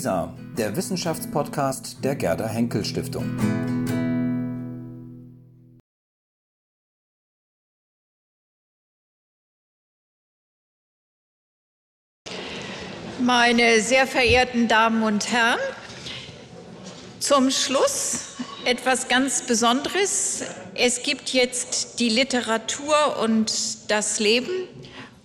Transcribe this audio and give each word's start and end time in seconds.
WISA, 0.00 0.34
der 0.56 0.74
Wissenschaftspodcast 0.76 1.98
der 2.02 2.16
Gerda 2.16 2.48
Henkel 2.48 2.86
Stiftung. 2.86 3.36
Meine 13.18 13.82
sehr 13.82 14.06
verehrten 14.06 14.68
Damen 14.68 15.02
und 15.02 15.30
Herren, 15.30 15.58
zum 17.18 17.50
Schluss 17.50 18.36
etwas 18.64 19.06
ganz 19.08 19.42
Besonderes. 19.42 20.44
Es 20.76 21.02
gibt 21.02 21.28
jetzt 21.34 22.00
die 22.00 22.08
Literatur 22.08 23.18
und 23.22 23.90
das 23.90 24.18
Leben 24.18 24.66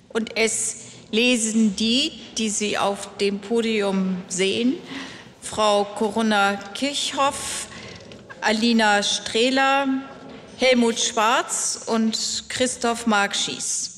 und 0.09 0.35
es 0.35 0.94
lesen 1.15 1.77
die, 1.77 2.11
die 2.37 2.49
Sie 2.49 2.77
auf 2.77 3.17
dem 3.17 3.39
Podium 3.39 4.21
sehen, 4.27 4.75
Frau 5.41 5.85
Corona 5.85 6.55
Kirchhoff, 6.73 7.67
Alina 8.41 9.01
Strehler, 9.01 9.87
Helmut 10.57 10.99
Schwarz 10.99 11.83
und 11.85 12.43
Christoph 12.49 13.07
Markschies. 13.07 13.91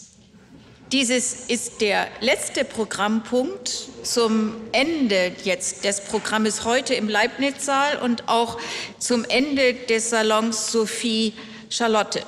Dieses 0.91 1.45
ist 1.47 1.81
der 1.81 2.07
letzte 2.21 2.63
Programmpunkt 2.63 3.89
zum 4.03 4.55
Ende 4.71 5.33
jetzt 5.43 5.83
des 5.83 6.01
Programmes 6.01 6.65
heute 6.65 6.93
im 6.93 7.09
Leibniz-Saal 7.09 7.97
und 7.97 8.29
auch 8.29 8.59
zum 8.99 9.25
Ende 9.25 9.73
des 9.73 10.11
Salons 10.11 10.71
Sophie 10.71 11.33
Charlotte. 11.69 12.21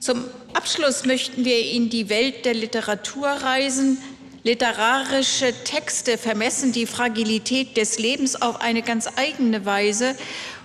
Zum 0.00 0.24
Abschluss 0.54 1.04
möchten 1.04 1.44
wir 1.44 1.60
in 1.60 1.90
die 1.90 2.08
Welt 2.08 2.46
der 2.46 2.54
Literatur 2.54 3.28
reisen. 3.28 3.98
Literarische 4.44 5.52
Texte 5.64 6.16
vermessen 6.16 6.72
die 6.72 6.86
Fragilität 6.86 7.76
des 7.76 7.98
Lebens 7.98 8.40
auf 8.40 8.62
eine 8.62 8.80
ganz 8.80 9.10
eigene 9.16 9.66
Weise 9.66 10.16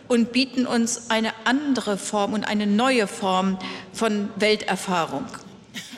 und 0.07 0.31
bieten 0.31 0.65
uns 0.65 1.09
eine 1.09 1.33
andere 1.43 1.97
Form 1.97 2.31
und 2.31 2.45
eine 2.45 2.65
neue 2.65 3.07
Form 3.07 3.59
von 3.91 4.29
Welterfahrung, 4.37 5.25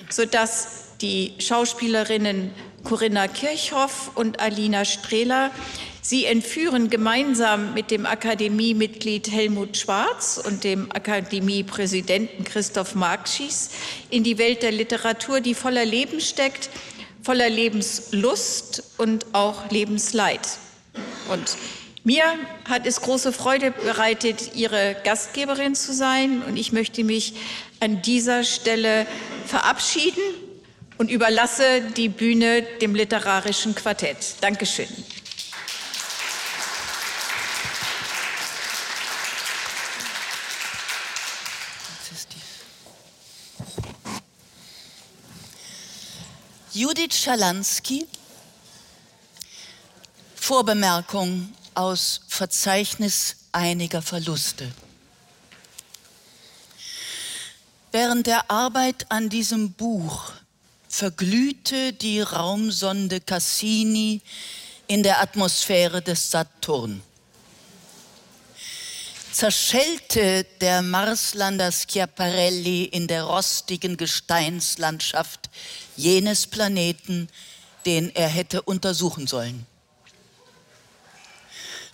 sodass 0.09 0.95
die 1.01 1.35
Schauspielerinnen 1.37 2.49
Corinna 2.83 3.27
Kirchhoff 3.27 4.13
und 4.15 4.39
Alina 4.39 4.83
Strehler 4.83 5.51
Sie 6.09 6.23
entführen 6.23 6.89
gemeinsam 6.89 7.73
mit 7.73 7.91
dem 7.91 8.05
Akademiemitglied 8.05 9.29
Helmut 9.29 9.75
Schwarz 9.75 10.41
und 10.41 10.63
dem 10.63 10.89
Akademiepräsidenten 10.89 12.45
Christoph 12.45 12.95
Markschies 12.95 13.71
in 14.09 14.23
die 14.23 14.37
Welt 14.37 14.63
der 14.63 14.71
Literatur, 14.71 15.41
die 15.41 15.53
voller 15.53 15.83
Leben 15.83 16.21
steckt, 16.21 16.69
voller 17.21 17.49
Lebenslust 17.49 18.83
und 18.97 19.25
auch 19.33 19.69
Lebensleid. 19.69 20.39
Und 21.29 21.57
mir 22.05 22.23
hat 22.69 22.87
es 22.87 23.01
große 23.01 23.33
Freude 23.33 23.71
bereitet, 23.71 24.55
Ihre 24.55 24.95
Gastgeberin 25.03 25.75
zu 25.75 25.93
sein. 25.93 26.41
Und 26.47 26.55
ich 26.55 26.71
möchte 26.71 27.03
mich 27.03 27.33
an 27.81 28.01
dieser 28.01 28.45
Stelle 28.45 29.05
verabschieden 29.45 30.23
und 30.97 31.11
überlasse 31.11 31.81
die 31.97 32.07
Bühne 32.07 32.61
dem 32.79 32.95
literarischen 32.95 33.75
Quartett. 33.75 34.35
Dankeschön. 34.39 34.87
Judith 46.77 47.15
Schalansky, 47.15 48.05
Vorbemerkung 50.35 51.51
aus 51.73 52.21
Verzeichnis 52.27 53.35
einiger 53.51 54.03
Verluste. 54.03 54.71
Während 57.91 58.27
der 58.27 58.51
Arbeit 58.51 59.07
an 59.09 59.27
diesem 59.27 59.71
Buch 59.71 60.33
verglühte 60.87 61.93
die 61.93 62.21
Raumsonde 62.21 63.21
Cassini 63.21 64.21
in 64.85 65.01
der 65.01 65.19
Atmosphäre 65.19 66.03
des 66.03 66.29
Saturn. 66.29 67.01
Zerschellte 69.31 70.43
der 70.61 70.83
Marslander 70.83 71.71
Schiaparelli 71.71 72.83
in 72.83 73.07
der 73.07 73.23
rostigen 73.23 73.97
Gesteinslandschaft 73.97 75.46
jenes 75.95 76.47
Planeten, 76.47 77.29
den 77.85 78.13
er 78.15 78.27
hätte 78.27 78.61
untersuchen 78.61 79.27
sollen. 79.27 79.65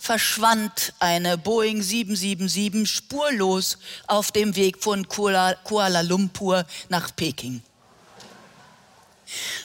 Verschwand 0.04 0.92
eine 0.98 1.38
Boeing 1.38 1.80
777 1.80 2.86
spurlos 2.86 3.78
auf 4.06 4.32
dem 4.32 4.54
Weg 4.54 4.82
von 4.82 5.08
Kuala 5.08 6.00
Lumpur 6.02 6.66
nach 6.90 7.16
Peking. 7.16 7.62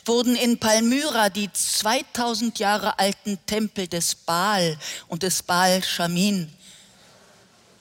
Wurden 0.06 0.38
in 0.38 0.58
Palmyra 0.58 1.30
die 1.30 1.52
2000 1.52 2.58
Jahre 2.58 2.98
alten 2.98 3.38
Tempel 3.46 3.88
des 3.88 4.16
Baal 4.16 4.78
und 5.10 5.24
des 5.24 5.44
Baal 5.44 5.84
Shamin, 5.84 6.50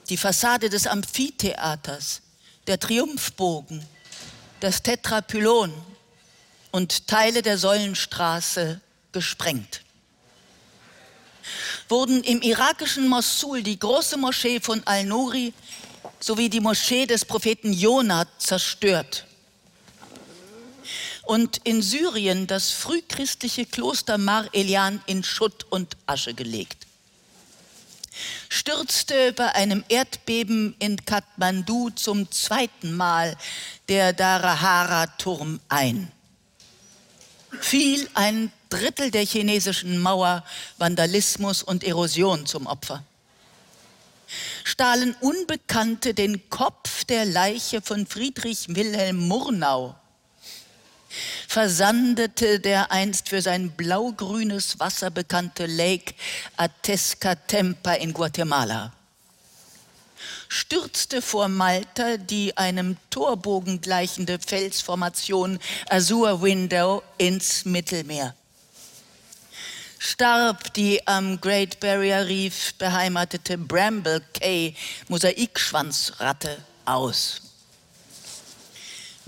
die 0.09 0.17
Fassade 0.17 0.69
des 0.69 0.85
Amphitheaters, 0.85 2.21
der 2.67 2.77
Triumphbogen, 2.77 3.85
das 4.59 4.83
Tetrapylon, 4.83 5.73
und 6.71 7.07
Teile 7.07 7.41
der 7.41 7.57
Säulenstraße 7.57 8.81
gesprengt. 9.11 9.81
Wurden 11.87 12.23
im 12.23 12.41
irakischen 12.41 13.07
Mosul 13.07 13.63
die 13.63 13.79
große 13.79 14.17
Moschee 14.17 14.59
von 14.59 14.85
Al-Nuri 14.85 15.53
sowie 16.19 16.49
die 16.49 16.59
Moschee 16.59 17.05
des 17.05 17.25
Propheten 17.25 17.73
Jona 17.73 18.27
zerstört. 18.37 19.25
Und 21.23 21.57
in 21.63 21.81
Syrien 21.81 22.47
das 22.47 22.71
frühchristliche 22.71 23.65
Kloster 23.65 24.17
Mar 24.17 24.47
Elian 24.51 25.01
in 25.05 25.23
Schutt 25.23 25.65
und 25.69 25.95
Asche 26.05 26.33
gelegt. 26.33 26.87
Stürzte 28.49 29.33
bei 29.33 29.53
einem 29.55 29.83
Erdbeben 29.87 30.75
in 30.79 31.03
Kathmandu 31.05 31.91
zum 31.91 32.29
zweiten 32.31 32.93
Mal 32.93 33.37
der 33.87 34.11
Darahara-Turm 34.13 35.59
ein 35.69 36.11
fiel 37.59 38.09
ein 38.13 38.51
Drittel 38.69 39.11
der 39.11 39.25
chinesischen 39.25 39.97
Mauer 39.99 40.43
Vandalismus 40.77 41.63
und 41.63 41.83
Erosion 41.83 42.45
zum 42.45 42.67
Opfer. 42.67 43.03
Stahlen 44.63 45.15
Unbekannte 45.21 46.13
den 46.13 46.49
Kopf 46.49 47.03
der 47.05 47.25
Leiche 47.25 47.81
von 47.81 48.05
Friedrich 48.05 48.67
Wilhelm 48.69 49.27
Murnau, 49.27 49.95
versandete 51.47 52.59
der 52.59 52.91
einst 52.91 53.29
für 53.29 53.41
sein 53.41 53.71
blaugrünes 53.71 54.79
Wasser 54.79 55.09
bekannte 55.09 55.65
Lake 55.65 56.13
Atescatempa 56.57 57.93
in 57.93 58.13
Guatemala 58.13 58.93
stürzte 60.49 61.21
vor 61.21 61.47
Malta 61.47 62.17
die 62.17 62.57
einem 62.57 62.97
Torbogen 63.11 63.79
gleichende 63.79 64.39
Felsformation 64.45 65.59
Azure 65.89 66.41
Window 66.41 67.01
ins 67.17 67.63
Mittelmeer. 67.63 68.35
Starb 69.99 70.73
die 70.73 71.07
am 71.07 71.39
Great 71.39 71.79
Barrier 71.79 72.27
Reef 72.27 72.73
beheimatete 72.73 73.57
Bramble 73.57 74.21
Cay 74.33 74.75
Mosaikschwanzratte 75.07 76.57
aus 76.83 77.41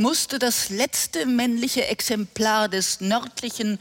musste 0.02 0.40
das 0.40 0.70
letzte 0.70 1.26
männliche 1.26 1.86
Exemplar 1.88 2.68
des 2.68 3.02
nördlichen 3.02 3.80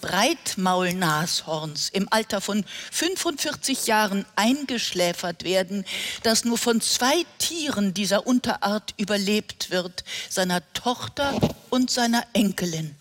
Breitmaulnashorns 0.00 1.88
im 1.90 2.06
Alter 2.10 2.40
von 2.40 2.64
45 2.90 3.86
Jahren 3.86 4.24
eingeschläfert 4.36 5.44
werden, 5.44 5.84
das 6.22 6.44
nur 6.44 6.58
von 6.58 6.80
zwei 6.80 7.24
Tieren 7.38 7.94
dieser 7.94 8.26
Unterart 8.26 8.94
überlebt 8.96 9.70
wird, 9.70 10.04
seiner 10.28 10.62
Tochter 10.72 11.34
und 11.70 11.90
seiner 11.90 12.24
Enkelin 12.32 12.97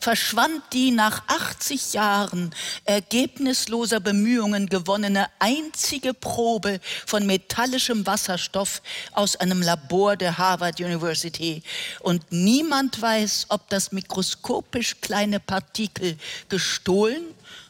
verschwand 0.00 0.62
die 0.72 0.90
nach 0.90 1.22
80 1.26 1.92
Jahren 1.94 2.54
ergebnisloser 2.84 4.00
Bemühungen 4.00 4.68
gewonnene 4.68 5.26
einzige 5.38 6.14
Probe 6.14 6.80
von 7.06 7.26
metallischem 7.26 8.06
Wasserstoff 8.06 8.82
aus 9.12 9.36
einem 9.36 9.62
Labor 9.62 10.16
der 10.16 10.38
Harvard 10.38 10.80
University. 10.80 11.62
Und 12.00 12.24
niemand 12.30 13.00
weiß, 13.00 13.46
ob 13.48 13.68
das 13.68 13.92
mikroskopisch 13.92 15.00
kleine 15.00 15.40
Partikel 15.40 16.16
gestohlen 16.48 17.22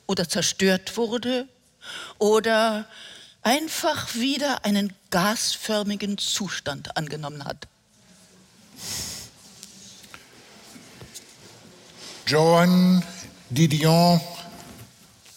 oder 0.07 0.29
zerstört 0.29 0.97
wurde 0.97 1.47
oder 2.19 2.87
einfach 3.43 4.15
wieder 4.15 4.65
einen 4.65 4.93
gasförmigen 5.11 6.19
Zustand 6.19 6.97
angenommen 6.97 7.45
hat. 7.45 7.67
Joan 12.33 13.05
Didion 13.51 14.19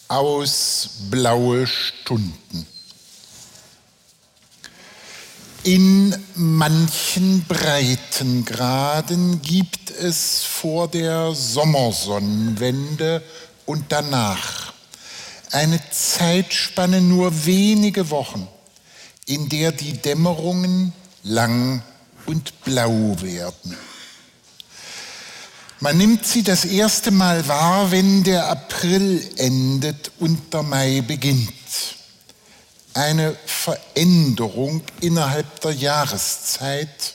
aus 0.08 0.88
blaue 1.10 1.66
Stunden. 1.66 2.66
In 5.62 6.16
manchen 6.36 7.44
Breitengraden 7.44 9.42
gibt 9.42 9.90
es 9.90 10.42
vor 10.44 10.88
der 10.88 11.34
Sommersonnenwende 11.34 13.22
und 13.66 13.84
danach 13.90 14.72
eine 15.52 15.78
Zeitspanne 15.90 17.02
nur 17.02 17.44
wenige 17.44 18.08
Wochen, 18.08 18.48
in 19.26 19.50
der 19.50 19.70
die 19.72 19.98
Dämmerungen 19.98 20.94
lang 21.24 21.82
und 22.24 22.64
blau 22.64 23.20
werden. 23.20 23.76
Man 25.80 25.98
nimmt 25.98 26.24
sie 26.24 26.42
das 26.42 26.64
erste 26.64 27.10
Mal 27.10 27.46
wahr, 27.48 27.90
wenn 27.90 28.24
der 28.24 28.48
April 28.48 29.22
endet 29.36 30.10
und 30.18 30.54
der 30.54 30.62
Mai 30.62 31.02
beginnt. 31.06 31.50
Eine 32.94 33.36
Veränderung 33.44 34.80
innerhalb 35.02 35.60
der 35.60 35.72
Jahreszeit, 35.72 37.14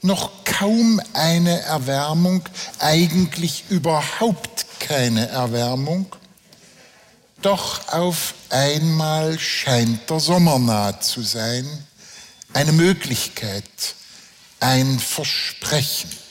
noch 0.00 0.44
kaum 0.44 1.00
eine 1.12 1.60
Erwärmung, 1.62 2.44
eigentlich 2.78 3.64
überhaupt 3.68 4.66
keine 4.78 5.28
Erwärmung, 5.28 6.06
doch 7.40 7.88
auf 7.88 8.34
einmal 8.48 9.40
scheint 9.40 10.08
der 10.08 10.20
Sommer 10.20 10.60
nahe 10.60 11.00
zu 11.00 11.22
sein, 11.22 11.66
eine 12.52 12.70
Möglichkeit, 12.70 13.64
ein 14.60 15.00
Versprechen. 15.00 16.21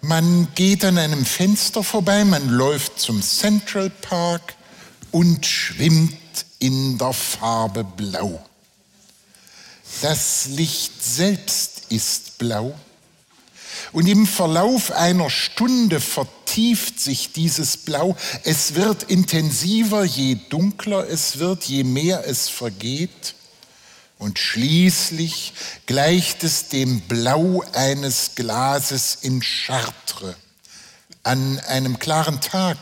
Man 0.00 0.46
geht 0.54 0.84
an 0.84 0.96
einem 0.96 1.24
Fenster 1.24 1.82
vorbei, 1.82 2.24
man 2.24 2.48
läuft 2.48 3.00
zum 3.00 3.20
Central 3.20 3.90
Park 3.90 4.54
und 5.10 5.44
schwimmt 5.44 6.16
in 6.60 6.98
der 6.98 7.12
Farbe 7.12 7.82
Blau. 7.82 8.44
Das 10.00 10.46
Licht 10.46 11.02
selbst 11.02 11.82
ist 11.88 12.38
blau 12.38 12.78
und 13.92 14.06
im 14.06 14.26
Verlauf 14.26 14.92
einer 14.92 15.30
Stunde 15.30 15.98
vertieft 15.98 17.00
sich 17.00 17.32
dieses 17.32 17.76
Blau. 17.76 18.16
Es 18.44 18.74
wird 18.74 19.04
intensiver, 19.04 20.04
je 20.04 20.36
dunkler 20.48 21.08
es 21.08 21.38
wird, 21.38 21.64
je 21.64 21.82
mehr 21.82 22.24
es 22.26 22.48
vergeht. 22.48 23.34
Und 24.18 24.38
schließlich 24.38 25.52
gleicht 25.86 26.42
es 26.42 26.68
dem 26.68 27.00
Blau 27.02 27.62
eines 27.72 28.32
Glases 28.34 29.18
in 29.22 29.40
Chartres 29.40 30.34
an 31.22 31.60
einem 31.60 31.98
klaren 31.98 32.40
Tag 32.40 32.78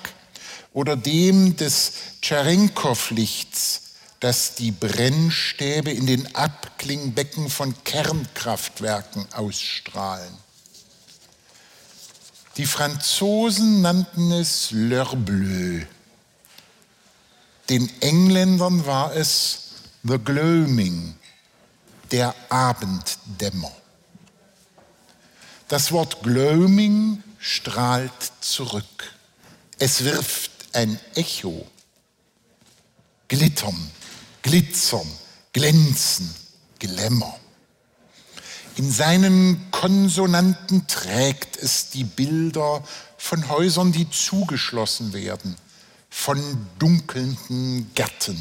oder 0.72 0.96
dem 0.96 1.56
des 1.56 1.92
Tscherenkow-Lichts, 2.22 3.82
das 4.20 4.54
die 4.54 4.70
Brennstäbe 4.70 5.90
in 5.90 6.06
den 6.06 6.34
Abklingbecken 6.34 7.50
von 7.50 7.74
Kernkraftwerken 7.84 9.26
ausstrahlen. 9.32 10.32
Die 12.56 12.66
Franzosen 12.66 13.82
nannten 13.82 14.32
es 14.32 14.70
L'heure 14.70 15.16
bleue. 15.16 15.86
Den 17.68 17.90
Engländern 18.00 18.86
war 18.86 19.14
es 19.14 19.66
The 20.02 20.18
Gloaming, 20.18 21.16
der 22.10 22.34
Abenddämmer. 22.48 23.72
Das 25.68 25.92
Wort 25.92 26.22
Gloaming 26.22 27.22
strahlt 27.38 28.32
zurück. 28.40 29.12
Es 29.78 30.04
wirft 30.04 30.50
ein 30.72 30.98
Echo. 31.14 31.66
Glittern, 33.28 33.90
glitzern, 34.42 35.10
glänzen, 35.52 36.32
Glämmer. 36.78 37.34
In 38.76 38.92
seinen 38.92 39.70
Konsonanten 39.70 40.86
trägt 40.86 41.56
es 41.56 41.88
die 41.88 42.04
Bilder 42.04 42.84
von 43.16 43.48
Häusern, 43.48 43.90
die 43.90 44.08
zugeschlossen 44.10 45.12
werden, 45.14 45.56
von 46.10 46.66
dunkelnden 46.78 47.90
Gärten, 47.94 48.38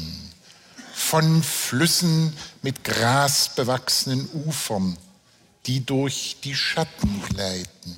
von 0.94 1.42
Flüssen 1.42 2.36
mit 2.66 2.82
grasbewachsenen 2.82 4.28
Ufern, 4.44 4.98
die 5.66 5.86
durch 5.86 6.38
die 6.42 6.56
Schatten 6.56 7.22
gleiten. 7.28 7.96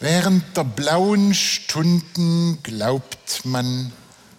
Während 0.00 0.56
der 0.56 0.64
blauen 0.64 1.32
Stunden 1.32 2.60
glaubt 2.64 3.44
man, 3.44 3.92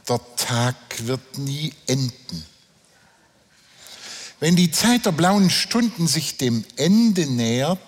der 0.06 0.20
Tag 0.36 0.76
wird 0.98 1.38
nie 1.38 1.74
enden. 1.88 2.46
Wenn 4.42 4.58
die 4.58 4.70
Zeit 4.70 5.06
der 5.06 5.14
blauen 5.14 5.50
Stunden 5.50 6.10
sich 6.10 6.36
dem 6.36 6.66
Ende 6.76 7.28
nähert, 7.28 7.80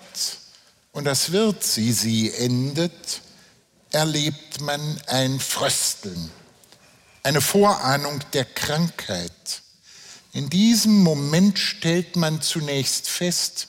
und 0.92 1.04
das 1.04 1.30
wird 1.30 1.62
sie, 1.62 1.92
sie 1.92 2.32
endet, 2.32 3.20
erlebt 3.90 4.62
man 4.62 4.80
ein 5.08 5.38
Frösteln 5.40 6.30
eine 7.24 7.40
Vorahnung 7.40 8.20
der 8.34 8.44
Krankheit. 8.44 9.62
In 10.34 10.50
diesem 10.50 11.04
Moment 11.04 11.60
stellt 11.60 12.16
man 12.16 12.42
zunächst 12.42 13.08
fest, 13.08 13.68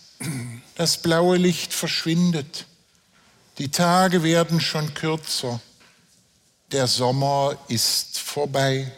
das 0.73 0.97
blaue 0.97 1.37
Licht 1.37 1.71
verschwindet. 1.71 2.65
Die 3.59 3.69
Tage 3.69 4.23
werden 4.23 4.59
schon 4.59 4.91
kürzer. 4.95 5.61
Der 6.71 6.87
Sommer 6.87 7.55
ist 7.67 8.17
vorbei. 8.17 8.91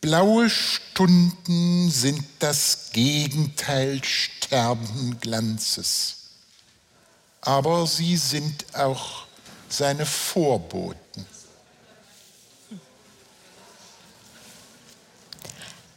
Blaue 0.00 0.50
Stunden 0.50 1.88
sind 1.88 2.24
das 2.40 2.90
Gegenteil 2.92 4.02
sterbenden 4.02 5.20
Glanzes. 5.20 6.16
Aber 7.42 7.86
sie 7.86 8.16
sind 8.16 8.74
auch 8.74 9.26
seine 9.68 10.04
Vorboten. 10.04 11.24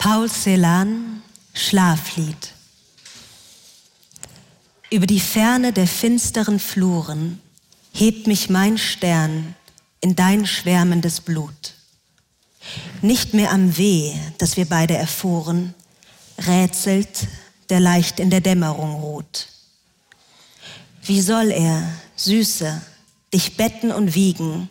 Paul 0.03 0.29
Celan, 0.29 1.21
Schlaflied. 1.53 2.51
Über 4.89 5.07
die 5.07 5.21
Ferne 5.21 5.71
der 5.71 5.87
finsteren 5.87 6.59
Fluren 6.59 7.39
hebt 7.93 8.27
mich 8.27 8.49
mein 8.49 8.77
Stern 8.77 9.55
in 10.01 10.13
dein 10.13 10.45
schwärmendes 10.45 11.21
Blut. 11.21 11.75
Nicht 13.01 13.33
mehr 13.33 13.53
am 13.53 13.77
Weh, 13.77 14.11
das 14.39 14.57
wir 14.57 14.65
beide 14.65 14.97
erfuhren, 14.97 15.73
rätselt, 16.37 17.29
der 17.69 17.79
leicht 17.79 18.19
in 18.19 18.29
der 18.29 18.41
Dämmerung 18.41 18.95
ruht. 18.95 19.47
Wie 21.03 21.21
soll 21.21 21.49
er, 21.49 21.81
Süße, 22.17 22.81
dich 23.33 23.55
betten 23.55 23.93
und 23.93 24.15
wiegen, 24.15 24.67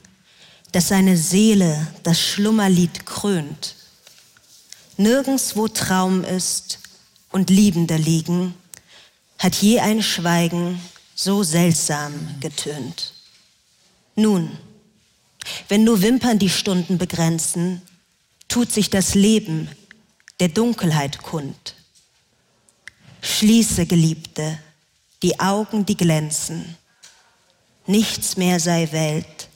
dass 0.73 0.88
seine 0.88 1.16
Seele 1.16 1.87
das 2.02 2.21
Schlummerlied 2.21 3.06
krönt? 3.06 3.76
Nirgends, 5.02 5.56
wo 5.56 5.68
Traum 5.68 6.23
ist 6.25 6.78
und 7.30 7.50
Liebende 7.50 7.97
liegen, 7.97 8.54
hat 9.38 9.56
je 9.56 9.80
ein 9.80 10.02
Schweigen 10.02 10.80
so 11.14 11.42
seltsam 11.42 12.12
getönt. 12.40 13.12
Nun, 14.14 14.56
wenn 15.68 15.85
nur 15.85 16.02
Wimpern 16.02 16.38
die 16.38 16.50
Stunden 16.50 16.99
begrenzen, 16.99 17.82
tut 18.49 18.71
sich 18.71 18.90
das 18.90 19.14
Leben 19.14 19.68
der 20.38 20.49
Dunkelheit 20.49 21.23
kund. 21.23 21.75
Schließe, 23.21 23.87
Geliebte, 23.87 24.59
die 25.23 25.40
Augen, 25.40 25.87
die 25.87 25.97
glänzen. 25.97 26.76
Nichts 27.87 28.37
mehr 28.37 28.61
sei 28.61 28.90
Welt 28.92 29.49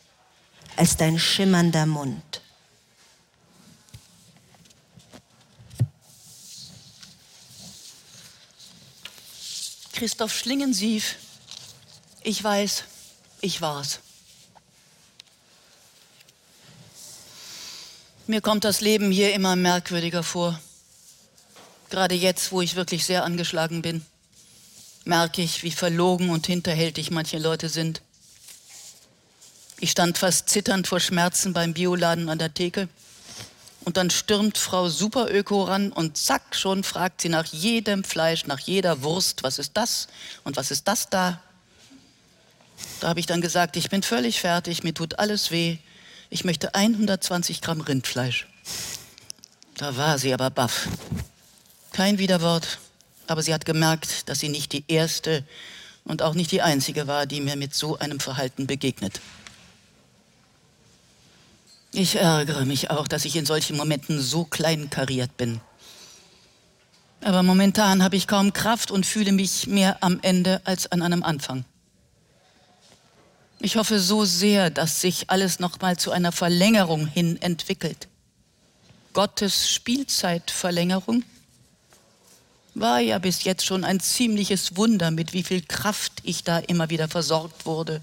als 0.77 0.97
dein 0.97 1.19
schimmernder 1.19 1.87
Mund. 1.87 2.41
Christoph 9.97 10.35
Schlingensief. 10.35 11.17
Ich 12.23 12.45
weiß, 12.45 12.85
ich 13.41 13.63
war's. 13.63 14.01
Mir 18.27 18.43
kommt 18.43 18.65
das 18.65 18.83
Leben 18.83 19.11
hier 19.11 19.33
immer 19.33 19.57
merkwürdiger 19.57 20.23
vor. 20.23 20.61
Gerade 21.89 22.15
jetzt, 22.15 22.53
wo 22.53 22.61
ich 22.61 22.77
wirklich 22.77 23.07
sehr 23.07 23.25
angeschlagen 23.25 23.81
bin, 23.81 24.05
merke 25.07 25.41
ich, 25.41 25.63
wie 25.63 25.71
verlogen 25.71 26.29
und 26.29 26.47
hinterhältig 26.47 27.11
manche 27.11 27.39
Leute 27.39 27.71
sind. 27.71 28.03
Ich 29.81 29.93
stand 29.93 30.19
fast 30.19 30.51
zitternd 30.51 30.87
vor 30.87 31.01
Schmerzen 31.01 31.55
beim 31.55 31.73
Bioladen 31.73 32.29
an 32.29 32.39
der 32.39 32.53
Theke 32.53 32.91
und 33.87 33.97
dann 33.97 34.11
stürmt 34.11 34.59
Frau 34.59 34.89
Superöko 34.89 35.63
ran 35.63 35.93
und 35.93 36.17
zack, 36.17 36.57
schon 36.57 36.83
fragt 36.83 37.21
sie 37.21 37.29
nach 37.29 37.47
jedem 37.47 38.03
Fleisch, 38.03 38.45
nach 38.45 38.59
jeder 38.59 39.03
Wurst, 39.03 39.45
was 39.45 39.61
ist 39.61 39.77
das 39.77 40.09
und 40.43 40.57
was 40.57 40.73
ist 40.73 40.89
das 40.89 41.09
da? 41.09 41.41
Da 42.99 43.09
habe 43.09 43.21
ich 43.21 43.27
dann 43.27 43.41
gesagt, 43.41 43.77
ich 43.77 43.89
bin 43.89 44.03
völlig 44.03 44.41
fertig, 44.41 44.83
mir 44.83 44.93
tut 44.93 45.21
alles 45.21 45.53
weh. 45.53 45.79
Ich 46.31 46.45
möchte 46.45 46.75
120 46.75 47.63
Gramm 47.63 47.81
Rindfleisch. 47.81 48.49
Da 49.77 49.97
war 49.97 50.19
sie 50.19 50.35
aber 50.35 50.51
baff. 50.51 50.89
Kein 51.93 52.19
Widerwort, 52.19 52.81
aber 53.29 53.41
sie 53.41 53.55
hat 53.55 53.65
gemerkt, 53.65 54.29
dass 54.29 54.41
sie 54.41 54.49
nicht 54.49 54.73
die 54.73 54.85
erste 54.89 55.45
und 56.05 56.23
auch 56.23 56.35
nicht 56.35 56.51
die 56.51 56.61
einzige 56.61 57.07
war, 57.07 57.27
die 57.27 57.41
mir 57.41 57.55
mit 57.55 57.73
so 57.73 57.97
einem 58.01 58.19
Verhalten 58.19 58.67
begegnet. 58.67 59.21
Ich 61.99 62.17
ärgere 62.17 62.67
mich 62.67 62.91
auch, 62.91 63.09
dass 63.09 63.25
ich 63.25 63.37
in 63.37 63.47
solchen 63.47 63.75
Momenten 63.75 64.21
so 64.21 64.45
kleinkariert 64.45 65.39
bin. 65.39 65.63
Aber 67.23 67.43
momentan 67.43 68.03
habe 68.03 68.17
ich 68.17 68.27
kaum 68.27 68.53
Kraft 68.53 68.91
und 68.91 69.07
fühle 69.07 69.33
mich 69.33 69.67
mehr 69.67 70.03
am 70.03 70.19
Ende 70.21 70.61
als 70.65 70.93
an 70.93 71.01
einem 71.01 71.23
Anfang. 71.23 71.65
Ich 73.61 73.77
hoffe 73.77 73.99
so 73.99 74.27
sehr, 74.27 74.69
dass 74.69 75.01
sich 75.01 75.31
alles 75.31 75.59
noch 75.59 75.81
mal 75.81 75.97
zu 75.97 76.11
einer 76.11 76.33
Verlängerung 76.33 77.07
hin 77.07 77.41
entwickelt. 77.41 78.09
Gottes 79.15 79.73
Spielzeitverlängerung 79.73 81.23
war 82.75 83.01
ja 83.01 83.19
bis 83.19 83.45
jetzt 83.45 83.65
schon 83.65 83.85
ein 83.85 84.01
ziemliches 84.01 84.77
Wunder, 84.77 85.11
mit 85.11 85.33
wie 85.33 85.43
viel 85.43 85.63
Kraft 85.63 86.13
ich 86.25 86.45
da 86.45 86.59
immer 86.59 86.91
wieder 86.91 87.09
versorgt 87.09 87.65
wurde, 87.65 88.03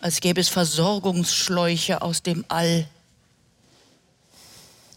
als 0.00 0.20
gäbe 0.20 0.40
es 0.40 0.48
Versorgungsschläuche 0.48 2.02
aus 2.02 2.22
dem 2.22 2.44
All. 2.48 2.88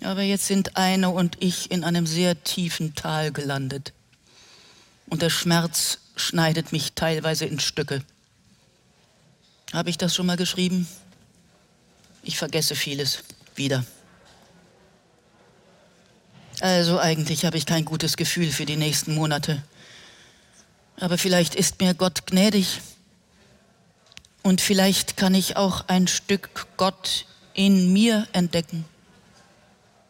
Aber 0.02 0.22
jetzt 0.22 0.48
sind 0.48 0.76
eine 0.76 1.10
und 1.10 1.38
ich 1.40 1.72
in 1.72 1.84
einem 1.84 2.08
sehr 2.08 2.42
tiefen 2.44 2.96
Tal 2.96 3.32
gelandet. 3.32 3.94
Und 5.08 5.22
der 5.22 5.30
Schmerz 5.30 6.00
schneidet 6.16 6.72
mich 6.72 6.94
teilweise 6.94 7.46
in 7.46 7.60
Stücke. 7.60 8.04
Habe 9.74 9.90
ich 9.90 9.98
das 9.98 10.16
schon 10.16 10.26
mal 10.26 10.38
geschrieben? 10.38 10.88
Ich 12.24 12.38
vergesse 12.38 12.76
vieles 12.76 13.20
wieder. 13.56 13.84
Also 16.60 17.00
eigentlich 17.00 17.46
habe 17.46 17.58
ich 17.58 17.66
kein 17.66 17.84
gutes 17.84 18.16
Gefühl 18.16 18.52
für 18.52 18.66
die 18.66 18.78
nächsten 18.78 19.16
Monate. 19.16 19.64
Aber 20.98 21.18
vielleicht 21.18 21.56
ist 21.56 21.82
mir 21.82 21.94
Gott 21.94 22.28
gnädig. 22.28 22.80
Und 24.44 24.60
vielleicht 24.60 25.16
kann 25.16 25.34
ich 25.34 25.56
auch 25.56 25.88
ein 25.88 26.08
Stück 26.08 26.68
Gott 26.76 27.26
in 27.54 27.94
mir 27.94 28.28
entdecken 28.34 28.86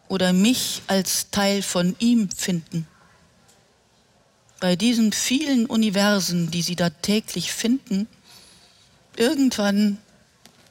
oder 0.08 0.34
mich 0.34 0.82
als 0.88 1.30
Teil 1.30 1.62
von 1.62 1.96
ihm 2.00 2.30
finden. 2.30 2.88
Bei 4.60 4.76
diesen 4.76 5.12
vielen 5.12 5.66
Universen, 5.66 6.50
die 6.50 6.62
Sie 6.62 6.76
da 6.76 6.90
täglich 6.90 7.52
finden, 7.54 8.08
irgendwann, 9.16 9.98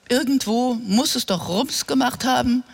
irgendwo 0.09 0.75
muss 0.75 1.15
es 1.15 1.27
doch 1.27 1.49
Rums 1.49 1.87
gemacht 1.87 2.25
haben 2.25 2.65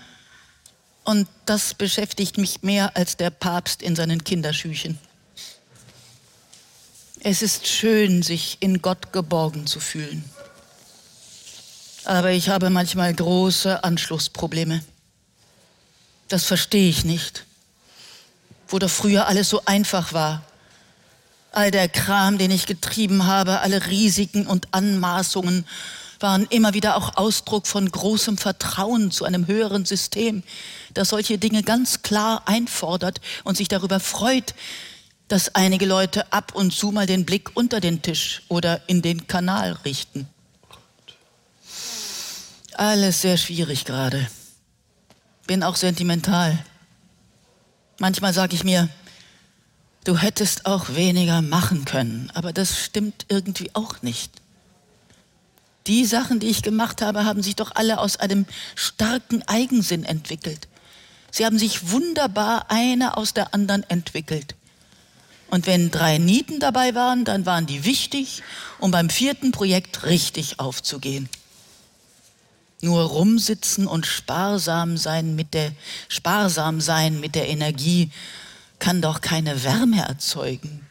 und 1.05 1.29
das 1.45 1.75
beschäftigt 1.75 2.39
mich 2.39 2.63
mehr 2.63 2.97
als 2.97 3.17
der 3.17 3.31
Papst 3.31 3.83
in 3.83 3.97
seinen 3.97 4.25
Kinderschüchen. 4.25 4.99
Es 7.21 7.43
ist 7.43 7.67
schön, 7.67 8.23
sich 8.23 8.59
in 8.61 8.81
Gott 8.81 9.13
geborgen 9.13 9.67
zu 9.67 9.81
fühlen. 9.81 10.25
Aber 12.09 12.31
ich 12.31 12.49
habe 12.49 12.71
manchmal 12.71 13.13
große 13.13 13.85
Anschlussprobleme. 13.85 14.83
Das 16.29 16.45
verstehe 16.45 16.89
ich 16.89 17.05
nicht. 17.05 17.45
Wo 18.67 18.79
doch 18.79 18.89
früher 18.89 19.27
alles 19.27 19.51
so 19.51 19.61
einfach 19.67 20.15
war. 20.15 20.43
All 21.53 21.71
der 21.71 21.87
Kram, 21.87 22.39
den 22.39 22.51
ich 22.51 22.65
getrieben 22.65 23.27
habe, 23.27 23.61
alle 23.61 23.89
Risiken 23.89 24.47
und 24.47 24.69
Anmaßungen, 24.73 25.67
waren 26.19 26.47
immer 26.49 26.73
wieder 26.73 26.97
auch 26.97 27.19
Ausdruck 27.19 27.67
von 27.67 27.93
großem 27.93 28.39
Vertrauen 28.39 29.11
zu 29.11 29.27
einem 29.27 29.47
höheren 29.47 29.85
System, 29.85 30.43
das 30.95 31.11
solche 31.11 31.37
Dinge 31.37 31.63
ganz 31.63 32.01
klar 32.01 32.41
einfordert 32.47 33.21
und 33.45 33.59
sich 33.59 33.69
darüber 33.69 34.01
freut, 34.01 34.55
dass 35.29 35.55
einige 35.55 35.85
Leute 35.85 36.33
ab 36.33 36.55
und 36.55 36.73
zu 36.73 36.91
mal 36.91 37.05
den 37.05 37.27
Blick 37.27 37.51
unter 37.53 37.81
den 37.81 38.01
Tisch 38.01 38.41
oder 38.49 38.81
in 38.87 39.03
den 39.03 39.27
Kanal 39.27 39.73
richten. 39.85 40.27
Alles 42.79 43.23
sehr 43.23 43.37
schwierig 43.37 43.85
gerade. 43.85 44.29
Bin 45.49 45.65
auch 45.65 45.75
sentimental. 45.75 46.57
Manchmal 47.99 48.33
sage 48.33 48.55
ich 48.55 48.63
mir, 48.63 48.89
du 50.05 50.17
hättest 50.17 50.65
auch 50.65 50.95
weniger 50.95 51.43
machen 51.43 51.85
können, 51.87 52.31
aber 52.35 52.53
das 52.53 52.79
stimmt 52.79 53.27
irgendwie 53.29 53.71
auch 53.73 54.01
nicht. 54.03 54.31
Die 55.89 56.05
Sachen, 56.05 56.39
die 56.39 56.47
ich 56.47 56.63
gemacht 56.63 57.03
habe, 57.03 57.25
haben 57.25 57.43
sich 57.43 57.57
doch 57.57 57.73
alle 57.75 57.99
aus 57.99 58.19
einem 58.19 58.47
starken 58.77 59.43
Eigensinn 59.49 60.05
entwickelt. 60.05 60.69
Sie 61.33 61.45
haben 61.45 61.59
sich 61.59 61.91
wunderbar 61.91 62.71
eine 62.71 63.17
aus 63.17 63.35
der 63.35 63.55
anderen 63.55 63.83
entwickelt. 63.91 64.55
Und 65.51 65.67
wenn 65.67 65.91
drei 65.91 66.19
Nieten 66.19 66.61
dabei 66.61 66.95
waren, 66.95 67.25
dann 67.25 67.45
waren 67.45 67.67
die 67.67 67.85
wichtig, 67.85 68.45
um 68.79 68.93
beim 68.93 69.11
vierten 69.11 69.51
Projekt 69.51 70.05
richtig 70.05 70.61
aufzugehen. 70.61 71.29
Nur 72.81 73.03
rumsitzen 73.03 73.87
und 73.87 74.07
sparsam 74.07 74.97
sein 74.97 75.35
mit 75.35 75.53
der, 75.53 75.73
sparsam 76.09 76.81
sein 76.81 77.19
mit 77.19 77.35
der 77.35 77.49
Energie 77.49 78.11
kann 78.79 79.03
doch 79.03 79.21
keine 79.21 79.65
Wärme 79.65 80.03
erzeugen. 80.03 80.87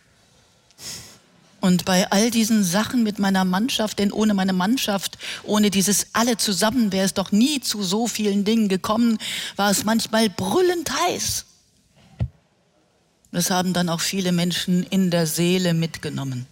Und 1.60 1.86
bei 1.86 2.12
all 2.12 2.30
diesen 2.30 2.64
Sachen 2.64 3.04
mit 3.04 3.20
meiner 3.20 3.44
Mannschaft, 3.44 4.00
denn 4.00 4.12
ohne 4.12 4.34
meine 4.34 4.54
Mannschaft, 4.54 5.18
ohne 5.44 5.72
dieses 5.72 6.08
alle 6.14 6.38
zusammen 6.38 6.92
wäre 6.92 7.06
es 7.06 7.14
doch 7.14 7.32
nie 7.32 7.62
zu 7.62 7.84
so 7.84 8.08
vielen 8.08 8.46
Dingen 8.46 8.68
gekommen, 8.68 9.18
war 9.56 9.72
es 9.72 9.84
manchmal 9.84 10.30
brüllend 10.30 10.92
heiß. 10.92 11.46
Das 13.32 13.50
haben 13.50 13.74
dann 13.74 13.90
auch 13.90 14.02
viele 14.02 14.32
Menschen 14.32 14.84
in 14.84 15.10
der 15.10 15.26
Seele 15.28 15.74
mitgenommen. 15.74 16.48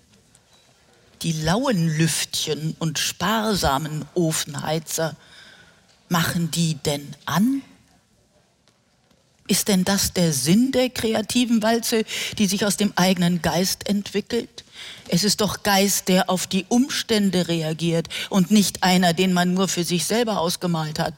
Die 1.26 1.32
lauen 1.32 1.88
Lüftchen 1.98 2.76
und 2.78 3.00
sparsamen 3.00 4.06
Ofenheizer, 4.14 5.16
machen 6.08 6.52
die 6.52 6.76
denn 6.76 7.16
an? 7.26 7.64
Ist 9.48 9.68
denn 9.68 9.86
das 9.86 10.14
der 10.14 10.34
Sinn 10.34 10.72
der 10.72 10.92
kreativen 10.92 11.64
Walze, 11.64 12.06
die 12.38 12.46
sich 12.46 12.64
aus 12.64 12.78
dem 12.78 12.94
eigenen 12.96 13.42
Geist 13.42 13.90
entwickelt? 13.90 14.65
Es 15.08 15.24
ist 15.24 15.42
doch 15.42 15.62
Geist, 15.62 16.08
der 16.08 16.30
auf 16.30 16.48
die 16.48 16.66
Umstände 16.68 17.48
reagiert 17.48 18.08
und 18.30 18.50
nicht 18.50 18.84
einer, 18.84 19.14
den 19.14 19.34
man 19.34 19.54
nur 19.54 19.68
für 19.68 19.84
sich 19.84 20.06
selber 20.06 20.40
ausgemalt 20.40 20.98
hat. 20.98 21.14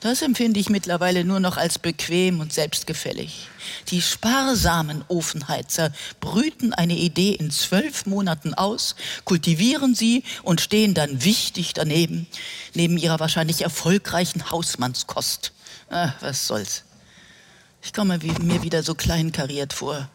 Das 0.00 0.20
empfinde 0.20 0.60
ich 0.60 0.68
mittlerweile 0.68 1.24
nur 1.24 1.40
noch 1.40 1.56
als 1.56 1.78
bequem 1.78 2.40
und 2.40 2.52
selbstgefällig. 2.52 3.48
Die 3.88 4.02
sparsamen 4.02 5.04
Ofenheizer 5.08 5.92
brüten 6.20 6.74
eine 6.74 6.96
Idee 6.96 7.32
in 7.32 7.50
zwölf 7.50 8.04
Monaten 8.04 8.52
aus, 8.54 8.96
kultivieren 9.24 9.94
sie 9.94 10.24
und 10.42 10.60
stehen 10.60 10.92
dann 10.92 11.24
wichtig 11.24 11.72
daneben, 11.72 12.26
neben 12.74 12.98
ihrer 12.98 13.20
wahrscheinlich 13.20 13.62
erfolgreichen 13.62 14.50
Hausmannskost. 14.50 15.52
Ach, 15.88 16.12
was 16.20 16.46
soll's. 16.46 16.84
Ich 17.82 17.92
komme 17.92 18.18
mir 18.18 18.62
wieder 18.62 18.82
so 18.82 18.94
kleinkariert 18.94 19.72
vor. 19.72 20.08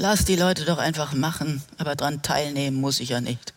Lass 0.00 0.24
die 0.24 0.36
Leute 0.36 0.64
doch 0.64 0.78
einfach 0.78 1.12
machen, 1.12 1.60
aber 1.76 1.96
daran 1.96 2.22
teilnehmen 2.22 2.80
muss 2.80 3.00
ich 3.00 3.08
ja 3.08 3.20
nicht. 3.20 3.52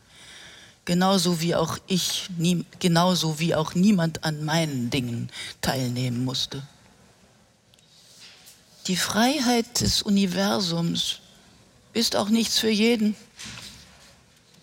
Genauso 0.85 1.39
wie 1.39 1.53
auch 1.53 1.77
ich, 1.85 2.29
nie, 2.35 2.65
genauso 2.79 3.37
wie 3.39 3.53
auch 3.53 3.75
niemand 3.75 4.23
an 4.23 4.43
meinen 4.43 4.89
Dingen 4.89 5.29
teilnehmen 5.61 6.25
musste. 6.25 6.63
Die 8.87 8.95
Freiheit 8.95 9.81
des 9.81 10.01
Universums 10.01 11.19
ist 11.93 12.15
auch 12.15 12.29
nichts 12.29 12.57
für 12.57 12.71
jeden. 12.71 13.15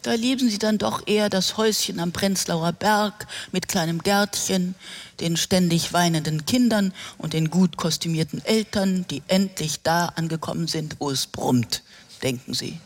Da 0.02 0.14
lieben 0.14 0.48
sie 0.48 0.58
dann 0.58 0.78
doch 0.78 1.06
eher 1.06 1.28
das 1.28 1.56
Häuschen 1.56 1.98
am 1.98 2.12
Prenzlauer 2.12 2.72
Berg 2.72 3.26
mit 3.50 3.66
kleinem 3.66 4.00
Gärtchen, 4.00 4.74
den 5.18 5.36
ständig 5.36 5.92
weinenden 5.92 6.46
Kindern 6.46 6.92
und 7.18 7.32
den 7.32 7.50
gut 7.50 7.76
kostümierten 7.76 8.44
Eltern, 8.44 9.06
die 9.10 9.22
endlich 9.26 9.82
da 9.82 10.06
angekommen 10.06 10.68
sind, 10.68 10.96
wo 11.00 11.10
es 11.10 11.26
brummt, 11.26 11.82
denken 12.22 12.54
sie. 12.54 12.78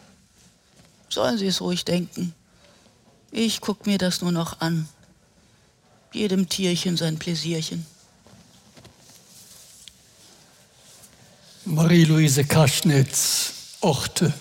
Sollen 1.11 1.37
sie 1.37 1.47
es 1.47 1.61
ruhig 1.61 1.85
denken. 1.85 2.35
Ich 3.31 3.61
guck 3.61 3.87
mir 3.87 3.99
das 3.99 4.23
nur 4.23 4.33
noch 4.33 4.61
an. 4.61 4.88
Jedem 6.12 6.49
Tierchen 6.49 6.97
sein 6.97 7.19
Pläsierchen. 7.19 7.87
Marie-Louise 11.64 12.45
Kaschnitz, 12.45 13.52
Orte. 13.81 14.33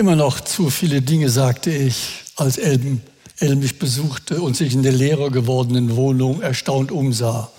Immer 0.00 0.16
noch 0.16 0.40
zu 0.40 0.70
viele 0.70 1.02
Dinge, 1.02 1.28
sagte 1.28 1.70
ich, 1.70 2.22
als 2.36 2.56
Elben, 2.56 3.02
El 3.38 3.54
mich 3.56 3.78
besuchte 3.78 4.40
und 4.40 4.56
sich 4.56 4.72
in 4.72 4.82
der 4.82 4.92
leerer 4.92 5.28
gewordenen 5.28 5.94
Wohnung 5.94 6.40
erstaunt 6.40 6.90
umsah. 6.90 7.50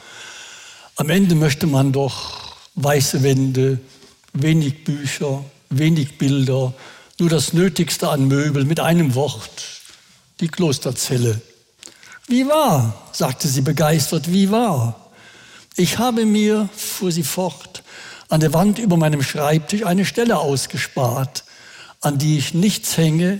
Am 0.95 1.11
Ende 1.11 1.35
möchte 1.35 1.67
man 1.67 1.91
doch 1.91 2.55
weiße 2.73 3.21
Wände, 3.21 3.79
wenig 4.33 4.83
Bücher, 4.83 5.45
wenig 5.69 6.17
Bilder, 6.17 6.73
nur 7.19 7.29
das 7.29 7.53
Nötigste 7.53 8.09
an 8.09 8.27
Möbel 8.27 8.65
mit 8.65 8.79
einem 8.79 9.13
Wort, 9.13 9.63
die 10.39 10.47
Klosterzelle. 10.47 11.39
Wie 12.27 12.47
wahr, 12.47 13.07
sagte 13.11 13.49
sie 13.49 13.61
begeistert, 13.61 14.33
wie 14.33 14.49
wahr. 14.49 15.11
Ich 15.75 15.99
habe 15.99 16.25
mir, 16.25 16.69
fuhr 16.75 17.11
sie 17.11 17.21
fort, 17.21 17.83
an 18.29 18.39
der 18.39 18.51
Wand 18.51 18.79
über 18.79 18.97
meinem 18.97 19.21
Schreibtisch 19.21 19.85
eine 19.85 20.05
Stelle 20.05 20.39
ausgespart, 20.39 21.43
an 22.01 22.17
die 22.17 22.37
ich 22.37 22.53
nichts 22.53 22.97
hänge, 22.97 23.39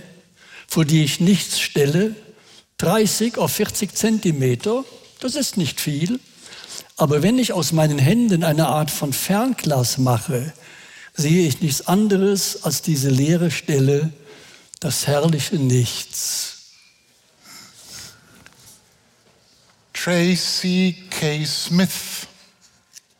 vor 0.68 0.84
die 0.84 1.04
ich 1.04 1.20
nichts 1.20 1.60
stelle, 1.60 2.14
30 2.78 3.38
auf 3.38 3.52
40 3.52 3.94
Zentimeter, 3.94 4.84
das 5.20 5.34
ist 5.34 5.56
nicht 5.56 5.80
viel, 5.80 6.20
aber 6.96 7.22
wenn 7.22 7.38
ich 7.38 7.52
aus 7.52 7.72
meinen 7.72 7.98
Händen 7.98 8.44
eine 8.44 8.68
Art 8.68 8.90
von 8.90 9.12
Fernglas 9.12 9.98
mache, 9.98 10.52
sehe 11.14 11.46
ich 11.46 11.60
nichts 11.60 11.86
anderes 11.86 12.64
als 12.64 12.82
diese 12.82 13.10
leere 13.10 13.50
Stelle, 13.50 14.12
das 14.80 15.06
herrliche 15.06 15.56
Nichts. 15.56 16.52
Tracy 19.92 21.04
K. 21.10 21.44
Smith, 21.44 22.26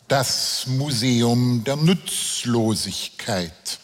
das 0.08 0.66
Museum 0.66 1.62
der 1.64 1.76
Nutzlosigkeit. 1.76 3.81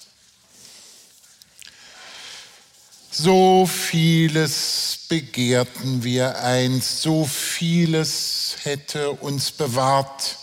So 3.21 3.67
vieles 3.67 5.01
begehrten 5.09 6.05
wir 6.05 6.39
einst, 6.39 7.03
so 7.03 7.25
vieles 7.25 8.59
hätte 8.63 9.11
uns 9.11 9.51
bewahrt, 9.51 10.37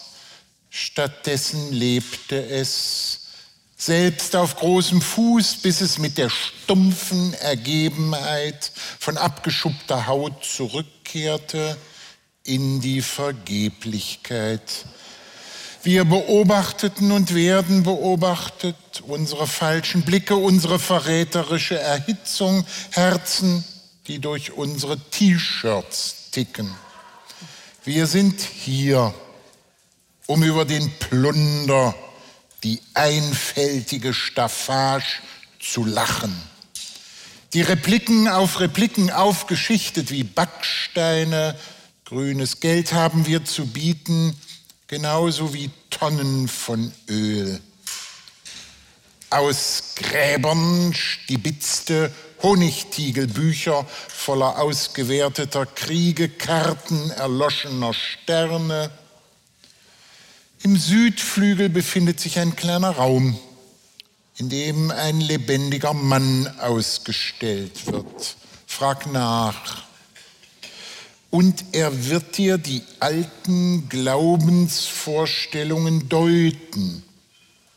stattdessen 0.70 1.72
lebte 1.72 2.36
es 2.46 3.28
selbst 3.78 4.36
auf 4.36 4.58
großem 4.58 5.02
Fuß, 5.02 5.62
bis 5.62 5.80
es 5.80 6.00
mit 6.00 6.18
der 6.18 6.30
stumpfen 6.30 7.34
Ergebenheit 7.36 8.74
von 9.00 9.16
abgeschuppter 9.16 10.08
Haut 10.08 10.44
zurückkehrte 10.44 11.78
in 12.44 12.82
die 12.82 13.02
Vergeblichkeit. 13.02 14.86
Wir 15.86 16.04
beobachteten 16.04 17.12
und 17.12 17.36
werden 17.36 17.84
beobachtet, 17.84 18.76
unsere 19.06 19.46
falschen 19.46 20.02
Blicke, 20.02 20.36
unsere 20.36 20.80
verräterische 20.80 21.78
Erhitzung, 21.78 22.66
Herzen, 22.90 23.64
die 24.08 24.18
durch 24.18 24.54
unsere 24.54 24.98
T-Shirts 24.98 26.32
ticken. 26.32 26.74
Wir 27.84 28.08
sind 28.08 28.42
hier, 28.42 29.14
um 30.26 30.42
über 30.42 30.66
den 30.66 30.92
Plunder, 30.98 31.94
die 32.64 32.82
einfältige 32.96 34.16
Staffage 34.16 35.22
zu 35.60 35.86
lachen. 35.86 36.36
Die 37.54 37.62
Repliken 37.62 38.28
auf 38.28 38.60
Repliken 38.60 39.12
aufgeschichtet 39.12 40.10
wie 40.10 40.24
Backsteine, 40.24 41.56
grünes 42.06 42.60
Geld 42.60 42.92
haben 42.92 43.28
wir 43.28 43.46
zu 43.46 43.68
bieten, 43.68 44.36
genauso 44.88 45.54
wie 45.54 45.70
Tonnen 45.90 46.48
von 46.48 46.92
Öl. 47.10 47.60
Aus 49.30 49.94
Gräbern 49.96 50.94
stibitzte 50.94 52.14
Honigtiegelbücher 52.44 53.86
voller 54.08 54.60
ausgewerteter 54.60 55.66
Kriege, 55.66 56.30
Karten 56.30 57.10
erloschener 57.12 57.94
Sterne, 57.94 58.92
im 60.66 60.78
Südflügel 60.78 61.70
befindet 61.70 62.20
sich 62.20 62.40
ein 62.40 62.56
kleiner 62.56 62.90
Raum, 62.90 63.38
in 64.38 64.50
dem 64.50 64.90
ein 64.90 65.22
lebendiger 65.22 65.94
Mann 65.94 66.48
ausgestellt 66.60 67.86
wird. 67.86 68.36
Frag 68.66 69.06
nach. 69.12 69.85
Und 71.36 71.66
er 71.74 72.08
wird 72.10 72.38
dir 72.38 72.58
die 72.58 72.82
alten 73.02 73.90
Glaubensvorstellungen 73.90 76.08
deuten. 76.08 77.04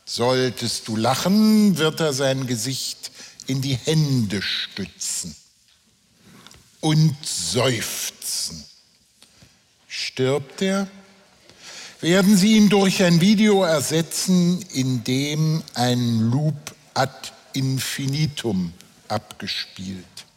Solltest 0.05 0.87
du 0.87 0.95
lachen, 0.95 1.77
wird 1.77 1.99
er 1.99 2.13
sein 2.13 2.47
Gesicht 2.47 3.11
in 3.47 3.61
die 3.61 3.75
Hände 3.75 4.41
stützen 4.41 5.35
und 6.79 7.17
seufzen. 7.21 8.63
Stirbt 9.89 10.61
er? 10.61 10.87
werden 11.99 12.37
Sie 12.37 12.55
ihn 12.55 12.69
durch 12.69 13.03
ein 13.03 13.19
Video 13.19 13.65
ersetzen, 13.65 14.61
in 14.71 15.03
dem 15.03 15.61
ein 15.73 16.31
Loop 16.31 16.73
ad 16.93 17.11
infinitum 17.51 18.71
abgespielt. 19.09 20.28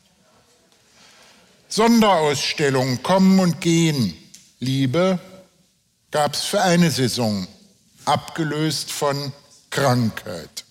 Sonderausstellungen 1.72 3.02
kommen 3.02 3.40
und 3.40 3.62
gehen. 3.62 4.14
Liebe 4.58 5.18
gab 6.11 6.35
es 6.35 6.42
für 6.42 6.61
eine 6.61 6.90
Saison, 6.90 7.48
abgelöst 8.04 8.92
von 8.92 9.32
Krankheit. 9.70 10.66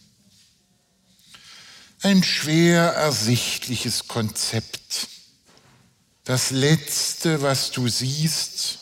Ein 2.04 2.24
schwer 2.24 2.84
ersichtliches 2.94 4.08
Konzept. 4.08 5.08
Das 6.24 6.52
Letzte, 6.52 7.42
was 7.42 7.72
du 7.72 7.88
siehst, 7.88 8.78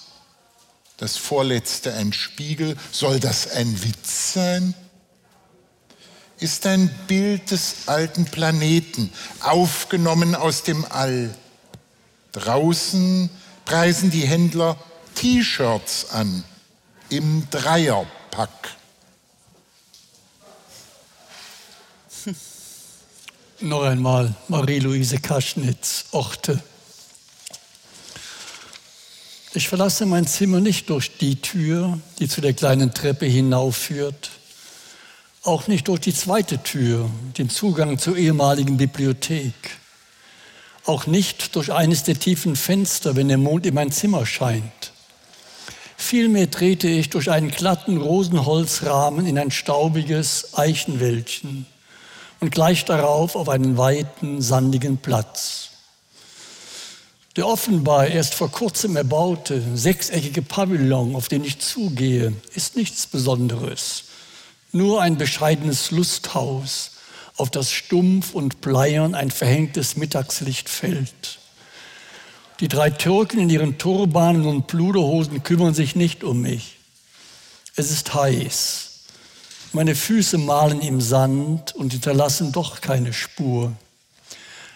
das 0.97 1.15
vorletzte 1.15 1.93
ein 1.93 2.11
Spiegel. 2.11 2.75
Soll 2.91 3.21
das 3.21 3.49
ein 3.51 3.81
Witz 3.81 4.33
sein? 4.33 4.73
Ist 6.37 6.65
ein 6.65 6.93
Bild 7.07 7.51
des 7.51 7.87
alten 7.87 8.25
Planeten, 8.25 9.09
aufgenommen 9.39 10.35
aus 10.35 10.63
dem 10.63 10.83
All. 10.83 11.33
Draußen 12.31 13.29
preisen 13.65 14.11
die 14.11 14.27
Händler 14.27 14.77
T-Shirts 15.15 16.11
an, 16.11 16.43
im 17.09 17.47
Dreierpack. 17.49 18.75
Noch 23.61 23.83
einmal 23.83 24.33
Marie-Louise 24.47 25.19
Kaschnitz, 25.19 26.05
Orte. 26.11 26.61
Ich 29.53 29.67
verlasse 29.67 30.05
mein 30.05 30.27
Zimmer 30.27 30.59
nicht 30.59 30.89
durch 30.91 31.17
die 31.17 31.41
Tür, 31.41 31.99
die 32.19 32.29
zu 32.29 32.39
der 32.39 32.53
kleinen 32.53 32.93
Treppe 32.93 33.25
hinaufführt, 33.25 34.29
auch 35.43 35.67
nicht 35.67 35.87
durch 35.87 36.01
die 36.01 36.13
zweite 36.13 36.61
Tür, 36.61 37.09
den 37.37 37.49
Zugang 37.49 37.97
zur 37.97 38.15
ehemaligen 38.15 38.77
Bibliothek, 38.77 39.78
auch 40.89 41.05
nicht 41.05 41.55
durch 41.55 41.71
eines 41.71 42.03
der 42.03 42.19
tiefen 42.19 42.55
Fenster, 42.55 43.15
wenn 43.15 43.27
der 43.27 43.37
Mond 43.37 43.65
in 43.65 43.75
mein 43.75 43.91
Zimmer 43.91 44.25
scheint. 44.25 44.91
Vielmehr 45.95 46.49
trete 46.49 46.87
ich 46.87 47.11
durch 47.11 47.29
einen 47.29 47.51
glatten 47.51 47.97
Rosenholzrahmen 47.97 49.27
in 49.27 49.37
ein 49.37 49.51
staubiges 49.51 50.57
Eichenwäldchen 50.57 51.67
und 52.39 52.51
gleich 52.51 52.85
darauf 52.85 53.35
auf 53.35 53.49
einen 53.49 53.77
weiten, 53.77 54.41
sandigen 54.41 54.97
Platz. 54.97 55.69
Der 57.35 57.45
offenbar 57.45 58.07
erst 58.07 58.33
vor 58.33 58.49
kurzem 58.49 58.95
erbaute 58.95 59.61
sechseckige 59.75 60.41
Pavillon, 60.41 61.15
auf 61.15 61.27
den 61.27 61.43
ich 61.43 61.59
zugehe, 61.59 62.33
ist 62.55 62.75
nichts 62.75 63.05
Besonderes. 63.05 64.05
Nur 64.71 65.01
ein 65.03 65.17
bescheidenes 65.17 65.91
Lusthaus, 65.91 66.91
auf 67.39 67.49
das 67.49 67.71
stumpf 67.71 68.33
und 68.33 68.61
bleiern 68.61 69.15
ein 69.15 69.31
verhängtes 69.31 69.95
Mittagslicht 69.95 70.67
fällt. 70.69 71.39
Die 72.59 72.67
drei 72.67 72.89
Türken 72.89 73.39
in 73.39 73.49
ihren 73.49 73.77
Turbanen 73.77 74.45
und 74.45 74.67
Pluderhosen 74.67 75.43
kümmern 75.43 75.73
sich 75.73 75.95
nicht 75.95 76.23
um 76.23 76.41
mich. 76.41 76.77
Es 77.75 77.91
ist 77.91 78.13
heiß. 78.13 78.89
Meine 79.71 79.95
Füße 79.95 80.37
malen 80.37 80.81
im 80.81 80.99
Sand 80.99 81.73
und 81.75 81.93
hinterlassen 81.93 82.51
doch 82.51 82.81
keine 82.81 83.13
Spur. 83.13 83.71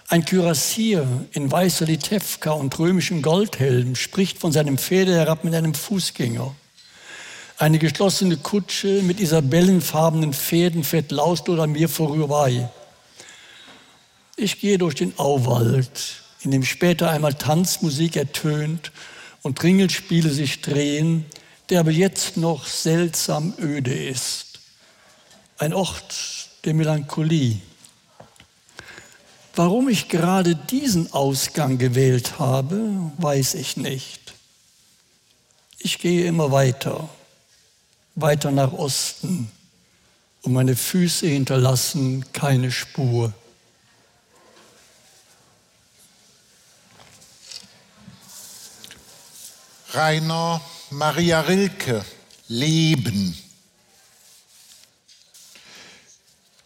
Ein 0.07 0.23
Kürassier 0.23 1.07
in 1.31 1.51
weißer 1.51 1.85
Litewka 1.85 2.51
und 2.51 2.77
römischem 2.79 3.21
Goldhelm 3.21 3.95
spricht 3.95 4.39
von 4.39 4.51
seinem 4.51 4.77
Pferde 4.77 5.15
herab 5.15 5.43
mit 5.43 5.53
einem 5.53 5.73
Fußgänger. 5.73 6.55
Eine 7.63 7.79
geschlossene 7.79 8.35
Kutsche 8.35 9.01
mit 9.03 9.21
isabellenfarbenen 9.21 10.33
Pferden 10.33 10.83
fährt 10.83 11.13
lautlos 11.13 11.61
an 11.61 11.71
mir 11.71 11.87
vorüber. 11.87 12.49
Ich 14.35 14.59
gehe 14.59 14.77
durch 14.77 14.95
den 14.95 15.17
Auwald, 15.17 16.23
in 16.41 16.51
dem 16.51 16.65
später 16.65 17.09
einmal 17.09 17.35
Tanzmusik 17.35 18.17
ertönt 18.17 18.91
und 19.43 19.63
Ringelspiele 19.63 20.29
sich 20.29 20.59
drehen, 20.59 21.23
der 21.69 21.79
aber 21.79 21.91
jetzt 21.91 22.35
noch 22.35 22.65
seltsam 22.65 23.53
öde 23.57 23.93
ist. 23.93 24.59
Ein 25.57 25.73
Ort 25.73 26.49
der 26.65 26.73
Melancholie. 26.73 27.59
Warum 29.55 29.87
ich 29.87 30.09
gerade 30.09 30.57
diesen 30.57 31.13
Ausgang 31.13 31.77
gewählt 31.77 32.39
habe, 32.39 33.09
weiß 33.19 33.53
ich 33.53 33.77
nicht. 33.77 34.33
Ich 35.79 35.99
gehe 35.99 36.25
immer 36.27 36.51
weiter, 36.51 37.07
weiter 38.15 38.51
nach 38.51 38.71
Osten 38.73 39.51
und 40.43 40.53
meine 40.53 40.75
Füße 40.75 41.27
hinterlassen 41.27 42.25
keine 42.33 42.71
Spur. 42.71 43.33
Rainer 49.93 50.61
Maria 50.89 51.41
Rilke, 51.41 52.03
Leben. 52.47 53.37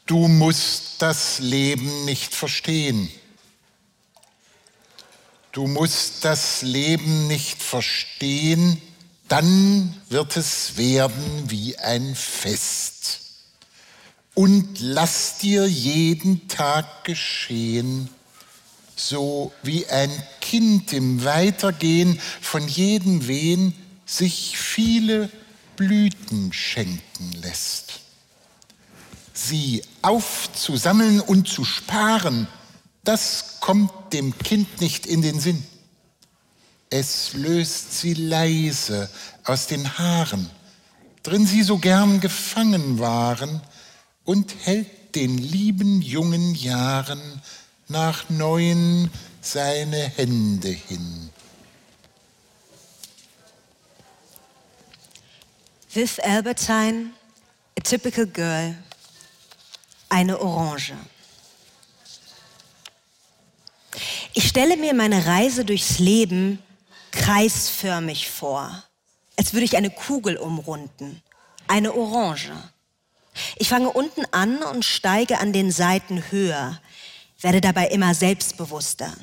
Du 0.05 0.27
musst 0.29 1.01
das 1.01 1.39
Leben 1.39 2.05
nicht 2.05 2.33
verstehen. 2.33 3.11
Du 5.51 5.67
musst 5.67 6.23
das 6.23 6.61
Leben 6.61 7.27
nicht 7.27 7.61
verstehen, 7.61 8.81
dann 9.27 9.93
wird 10.09 10.37
es 10.37 10.77
werden 10.77 11.43
wie 11.47 11.77
ein 11.77 12.15
Fest. 12.15 13.19
Und 14.33 14.79
lass 14.79 15.37
dir 15.39 15.65
jeden 15.65 16.47
Tag 16.47 17.03
geschehen, 17.03 18.09
so 18.95 19.51
wie 19.63 19.87
ein 19.87 20.11
Kind 20.41 20.93
im 20.93 21.23
Weitergehen 21.23 22.19
von 22.41 22.67
jedem 22.67 23.27
Wehen 23.27 23.73
sich 24.05 24.57
viele 24.57 25.29
Blüten 25.75 26.53
schenken 26.53 27.31
lässt. 27.41 27.99
Sie 29.33 29.83
aufzusammeln 30.01 31.19
und 31.21 31.47
zu 31.47 31.63
sparen, 31.63 32.47
das 33.03 33.59
kommt 33.59 33.91
dem 34.13 34.37
Kind 34.37 34.81
nicht 34.81 35.05
in 35.05 35.21
den 35.21 35.39
Sinn. 35.39 35.63
Es 36.89 37.33
löst 37.33 37.99
sie 37.99 38.13
leise 38.13 39.09
aus 39.43 39.67
den 39.67 39.97
Haaren, 39.97 40.49
drin 41.23 41.45
sie 41.45 41.63
so 41.63 41.77
gern 41.77 42.21
gefangen 42.21 42.99
waren, 42.99 43.61
und 44.23 44.53
hält 44.63 45.15
den 45.15 45.37
lieben 45.37 46.01
jungen 46.01 46.53
Jahren 46.53 47.41
nach 47.87 48.29
neuen 48.29 49.09
seine 49.41 49.97
Hände 49.97 50.69
hin. 50.69 51.29
Viv 55.89 56.19
Albertine, 56.23 57.11
a 57.77 57.81
typical 57.81 58.27
girl, 58.27 58.75
eine 60.09 60.39
Orange. 60.39 60.93
Ich 64.33 64.49
stelle 64.49 64.77
mir 64.77 64.93
meine 64.93 65.25
Reise 65.25 65.65
durchs 65.65 65.99
Leben 65.99 66.59
kreisförmig 67.17 68.29
vor, 68.29 68.83
als 69.37 69.53
würde 69.53 69.65
ich 69.65 69.75
eine 69.75 69.89
Kugel 69.89 70.37
umrunden, 70.37 71.21
eine 71.67 71.93
Orange. 71.93 72.51
Ich 73.57 73.69
fange 73.69 73.91
unten 73.91 74.23
an 74.31 74.63
und 74.63 74.85
steige 74.85 75.39
an 75.39 75.53
den 75.53 75.71
Seiten 75.71 76.31
höher, 76.31 76.79
werde 77.41 77.61
dabei 77.61 77.87
immer 77.87 78.13
selbstbewusster. 78.13 79.13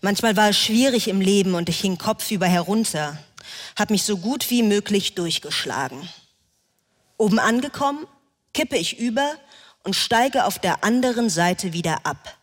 Manchmal 0.00 0.36
war 0.36 0.50
es 0.50 0.58
schwierig 0.58 1.08
im 1.08 1.20
Leben 1.20 1.54
und 1.54 1.68
ich 1.68 1.80
hing 1.80 1.98
kopfüber 1.98 2.46
herunter, 2.46 3.18
habe 3.78 3.92
mich 3.92 4.04
so 4.04 4.18
gut 4.18 4.50
wie 4.50 4.62
möglich 4.62 5.14
durchgeschlagen. 5.14 6.08
Oben 7.16 7.38
angekommen, 7.38 8.06
kippe 8.52 8.76
ich 8.76 8.98
über 8.98 9.34
und 9.82 9.96
steige 9.96 10.44
auf 10.44 10.58
der 10.58 10.84
anderen 10.84 11.30
Seite 11.30 11.72
wieder 11.72 12.04
ab. 12.04 12.36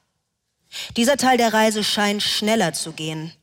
Dieser 0.98 1.17
Teil 1.17 1.38
der 1.38 1.54
Reise 1.54 1.84
scheint 1.84 2.24
schneller 2.24 2.74
zu 2.74 2.93
gehen. 2.93 3.34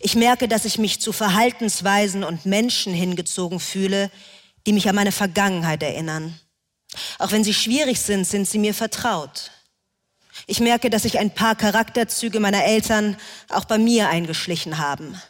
Ich 0.00 0.14
merke, 0.14 0.48
dass 0.48 0.64
ich 0.64 0.78
mich 0.78 1.00
zu 1.00 1.12
Verhaltensweisen 1.12 2.24
und 2.24 2.46
Menschen 2.46 2.92
hingezogen 2.92 3.60
fühle, 3.60 4.10
die 4.66 4.72
mich 4.72 4.88
an 4.88 4.94
meine 4.94 5.12
Vergangenheit 5.12 5.82
erinnern. 5.82 6.38
Auch 7.18 7.32
wenn 7.32 7.44
sie 7.44 7.54
schwierig 7.54 8.00
sind, 8.00 8.26
sind 8.26 8.48
sie 8.48 8.58
mir 8.58 8.74
vertraut. 8.74 9.50
Ich 10.46 10.60
merke, 10.60 10.90
dass 10.90 11.02
sich 11.02 11.18
ein 11.18 11.34
paar 11.34 11.56
Charakterzüge 11.56 12.40
meiner 12.40 12.64
Eltern 12.64 13.16
auch 13.48 13.64
bei 13.64 13.78
mir 13.78 14.08
eingeschlichen 14.08 14.78
haben. 14.78 15.20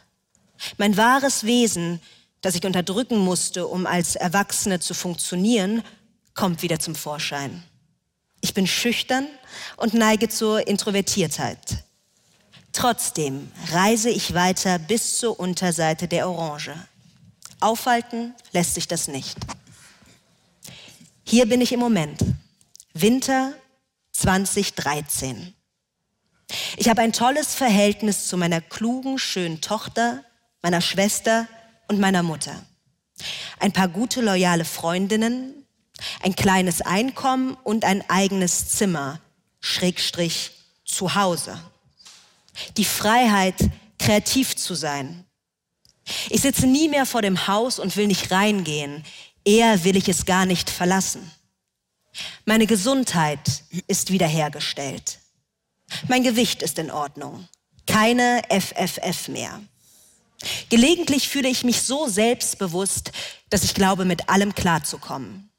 Mein 0.77 0.97
wahres 0.97 1.45
Wesen, 1.45 2.01
das 2.41 2.55
ich 2.55 2.65
unterdrücken 2.65 3.17
musste, 3.17 3.67
um 3.67 3.85
als 3.85 4.15
Erwachsene 4.15 4.79
zu 4.79 4.93
funktionieren, 4.93 5.83
kommt 6.33 6.61
wieder 6.61 6.79
zum 6.79 6.95
Vorschein. 6.95 7.63
Ich 8.41 8.53
bin 8.53 8.67
schüchtern 8.67 9.27
und 9.77 9.93
neige 9.93 10.29
zur 10.29 10.67
Introvertiertheit. 10.67 11.83
Trotzdem 12.73 13.51
reise 13.71 14.09
ich 14.09 14.33
weiter 14.33 14.79
bis 14.79 15.17
zur 15.17 15.39
Unterseite 15.39 16.07
der 16.07 16.29
Orange. 16.29 16.73
Aufhalten 17.59 18.33
lässt 18.51 18.75
sich 18.75 18.87
das 18.87 19.07
nicht. 19.07 19.37
Hier 21.23 21.47
bin 21.47 21.61
ich 21.61 21.71
im 21.71 21.79
Moment. 21.79 22.23
Winter 22.93 23.53
2013. 24.13 25.53
Ich 26.77 26.89
habe 26.89 27.01
ein 27.01 27.13
tolles 27.13 27.53
Verhältnis 27.53 28.27
zu 28.27 28.37
meiner 28.37 28.61
klugen, 28.61 29.19
schönen 29.19 29.61
Tochter, 29.61 30.23
meiner 30.61 30.81
Schwester 30.81 31.47
und 31.87 31.99
meiner 31.99 32.23
Mutter. 32.23 32.63
Ein 33.59 33.73
paar 33.73 33.87
gute, 33.87 34.21
loyale 34.21 34.65
Freundinnen, 34.65 35.65
ein 36.23 36.35
kleines 36.35 36.81
Einkommen 36.81 37.57
und 37.63 37.83
ein 37.83 38.09
eigenes 38.09 38.69
Zimmer, 38.69 39.19
Schrägstrich 39.59 40.51
zu 40.85 41.15
Hause. 41.15 41.59
Die 42.77 42.85
Freiheit, 42.85 43.55
kreativ 43.97 44.55
zu 44.55 44.75
sein. 44.75 45.25
Ich 46.29 46.41
sitze 46.41 46.65
nie 46.65 46.87
mehr 46.87 47.05
vor 47.05 47.21
dem 47.21 47.47
Haus 47.47 47.79
und 47.79 47.95
will 47.95 48.07
nicht 48.07 48.31
reingehen. 48.31 49.03
Eher 49.45 49.83
will 49.83 49.95
ich 49.95 50.09
es 50.09 50.25
gar 50.25 50.45
nicht 50.45 50.69
verlassen. 50.69 51.31
Meine 52.45 52.67
Gesundheit 52.67 53.63
ist 53.87 54.11
wiederhergestellt. 54.11 55.19
Mein 56.07 56.23
Gewicht 56.23 56.61
ist 56.61 56.79
in 56.79 56.91
Ordnung. 56.91 57.47
Keine 57.87 58.41
FFF 58.49 59.27
mehr. 59.27 59.61
Gelegentlich 60.69 61.27
fühle 61.27 61.49
ich 61.49 61.63
mich 61.63 61.81
so 61.81 62.07
selbstbewusst, 62.07 63.11
dass 63.49 63.63
ich 63.63 63.73
glaube, 63.73 64.05
mit 64.05 64.29
allem 64.29 64.55
klarzukommen. 64.55 65.49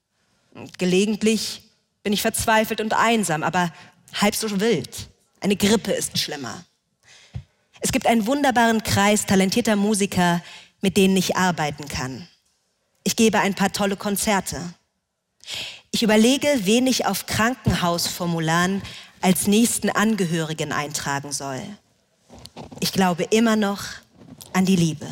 Gelegentlich 0.79 1.63
bin 2.03 2.13
ich 2.13 2.23
verzweifelt 2.23 2.81
und 2.81 2.95
einsam, 2.95 3.43
aber 3.43 3.73
halb 4.15 4.35
so 4.35 4.61
wild. 4.61 5.09
Eine 5.41 5.57
Grippe 5.57 5.93
ist 5.93 6.19
schlimmer. 6.19 6.65
Es 7.81 7.93
gibt 7.93 8.07
einen 8.07 8.27
wunderbaren 8.27 8.83
Kreis 8.83 9.25
talentierter 9.25 9.75
Musiker, 9.75 10.43
mit 10.83 10.97
denen 10.97 11.17
ich 11.17 11.37
arbeiten 11.37 11.89
kann. 11.89 12.29
Ich 13.05 13.17
gebe 13.17 13.41
ein 13.41 13.55
paar 13.55 13.73
tolle 13.73 13.97
Konzerte. 13.97 14.75
Ich 15.91 16.03
überlege, 16.03 16.49
wen 16.65 16.87
ich 16.87 17.07
auf 17.07 17.27
Krankenhausformularen 17.27 18.83
als 19.23 19.47
nächsten 19.47 19.89
Angehörigen 19.91 20.73
eintragen 20.73 21.33
soll. 21.33 21.63
Ich 22.81 22.93
glaube 22.93 23.25
immer 23.25 23.57
noch 23.57 23.83
an 24.53 24.67
die 24.67 24.77
Liebe. 24.77 25.07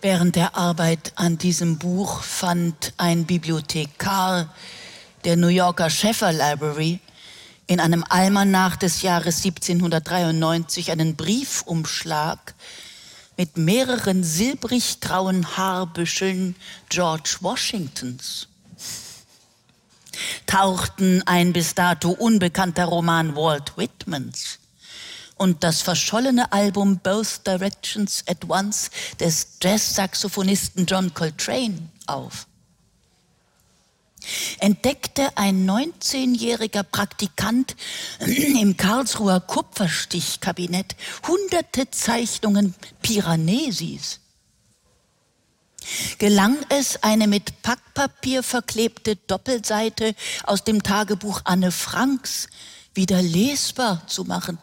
Während 0.00 0.36
der 0.36 0.56
Arbeit 0.56 1.12
an 1.16 1.36
diesem 1.36 1.78
Buch 1.78 2.22
fand 2.22 2.94
ein 2.96 3.26
Bibliothekar 3.26 4.48
der 5.24 5.36
New 5.36 5.48
Yorker 5.48 5.90
Sheffer 5.90 6.32
Library 6.32 7.00
in 7.66 7.80
einem 7.80 8.04
Almanach 8.08 8.76
des 8.76 9.02
Jahres 9.02 9.44
1793 9.44 10.90
einen 10.90 11.14
Briefumschlag 11.14 12.54
mit 13.36 13.56
mehreren 13.56 14.24
silbrig-grauen 14.24 15.56
Haarbüscheln 15.56 16.56
George 16.88 17.36
Washingtons. 17.40 18.48
Tauchten 20.46 21.22
ein 21.26 21.52
bis 21.52 21.74
dato 21.74 22.10
unbekannter 22.10 22.86
Roman 22.86 23.36
Walt 23.36 23.76
Whitmans 23.76 24.58
und 25.36 25.62
das 25.64 25.80
verschollene 25.80 26.52
Album 26.52 26.98
Both 26.98 27.46
Directions 27.46 28.24
at 28.26 28.48
Once 28.48 28.90
des 29.20 29.46
Jazz-Saxophonisten 29.62 30.86
John 30.86 31.14
Coltrane 31.14 31.88
auf 32.06 32.46
entdeckte 34.62 35.36
ein 35.36 35.68
19-jähriger 35.68 36.82
Praktikant 36.82 37.76
im 38.20 38.76
Karlsruher 38.76 39.40
Kupferstichkabinett 39.40 40.96
hunderte 41.26 41.90
Zeichnungen 41.90 42.74
Piranesis. 43.02 44.20
Gelang 46.18 46.58
es, 46.68 47.02
eine 47.02 47.26
mit 47.26 47.62
Packpapier 47.62 48.42
verklebte 48.42 49.16
Doppelseite 49.16 50.14
aus 50.44 50.62
dem 50.64 50.82
Tagebuch 50.82 51.40
Anne 51.44 51.72
Franks 51.72 52.48
wieder 52.94 53.22
lesbar 53.22 54.06
zu 54.06 54.24
machen 54.24 54.58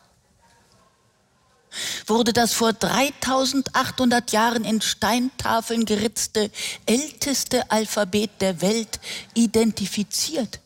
wurde 2.05 2.33
das 2.33 2.53
vor 2.53 2.73
3800 2.73 4.31
Jahren 4.31 4.65
in 4.65 4.81
Steintafeln 4.81 5.85
geritzte 5.85 6.51
älteste 6.85 7.71
Alphabet 7.71 8.29
der 8.41 8.61
Welt 8.61 8.99
identifiziert. 9.33 10.59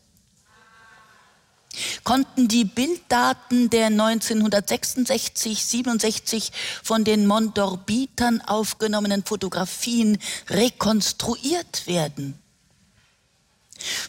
Konnten 2.04 2.50
die 2.50 2.66
Bilddaten 2.66 3.70
der 3.70 3.88
1966-67 3.90 6.52
von 6.84 7.06
den 7.06 7.28
Mondorbitern 7.28 8.42
aufgenommenen 8.42 9.24
Fotografien 9.24 10.18
rekonstruiert 10.50 11.88
werden? 11.88 12.42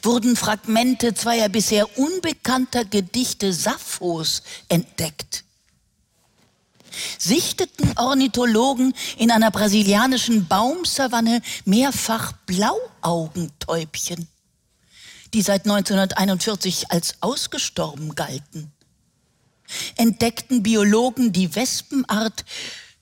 wurden 0.03 0.37
Fragmente 0.37 1.15
zweier 1.15 1.49
bisher 1.49 1.99
unbekannter 1.99 2.85
Gedichte 2.85 3.53
Sapphos 3.53 4.43
entdeckt. 4.69 5.45
Sichteten 7.19 7.93
Ornithologen 7.97 8.95
in 9.17 9.31
einer 9.31 9.51
brasilianischen 9.51 10.47
Baumsavanne 10.47 11.43
mehrfach 11.65 12.33
Blauaugentäubchen, 12.47 14.29
die 15.35 15.43
seit 15.43 15.65
1941 15.65 16.91
als 16.91 17.17
ausgestorben 17.21 18.15
galten. 18.15 18.73
Entdeckten 19.97 20.63
Biologen 20.63 21.33
die 21.33 21.55
Wespenart 21.55 22.45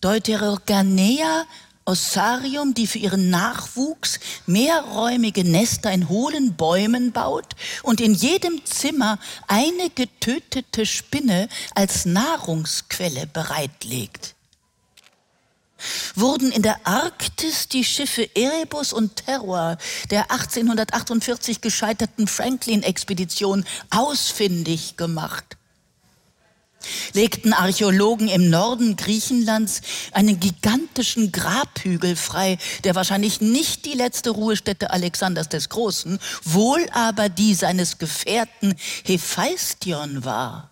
Deuteroganea 0.01 1.47
Ossarium, 1.91 2.73
die 2.73 2.87
für 2.87 2.99
ihren 2.99 3.31
Nachwuchs 3.31 4.21
mehrräumige 4.47 5.43
Nester 5.43 5.91
in 5.91 6.09
hohlen 6.09 6.55
Bäumen 6.55 7.11
baut 7.11 7.57
und 7.83 8.01
in 8.01 8.15
jedem 8.15 8.65
Zimmer 8.65 9.19
eine 9.49 9.91
getötete 9.91 10.87
Spinne 10.87 11.49
als 11.75 12.07
Nahrungsquelle 12.07 13.27
bereitlegt. 13.27 14.37
Wurden 16.15 16.53
in 16.53 16.63
der 16.63 16.87
Arktis 16.87 17.67
die 17.67 17.85
Schiffe 17.85 18.29
Erebus 18.37 18.93
und 18.93 19.25
Terror 19.27 19.77
der 20.11 20.31
1848 20.31 21.61
gescheiterten 21.61 22.29
Franklin-Expedition 22.29 23.65
ausfindig 23.91 24.97
gemacht 24.97 25.57
legten 27.13 27.53
Archäologen 27.53 28.29
im 28.29 28.51
Norden 28.51 28.97
Griechenlands 28.97 29.83
einen 30.13 30.41
gigantischen 30.41 31.33
Grabhügel 31.33 32.17
frei, 32.17 32.59
der 32.85 32.95
wahrscheinlich 32.95 33.41
nicht 33.41 33.85
die 33.87 33.95
letzte 33.95 34.31
Ruhestätte 34.31 34.91
Alexanders 34.91 35.49
des 35.49 35.69
Großen, 35.69 36.19
wohl 36.45 36.87
aber 36.93 37.29
die 37.29 37.55
seines 37.55 37.99
Gefährten 37.99 38.75
Hephaistion 39.05 40.25
war. 40.25 40.71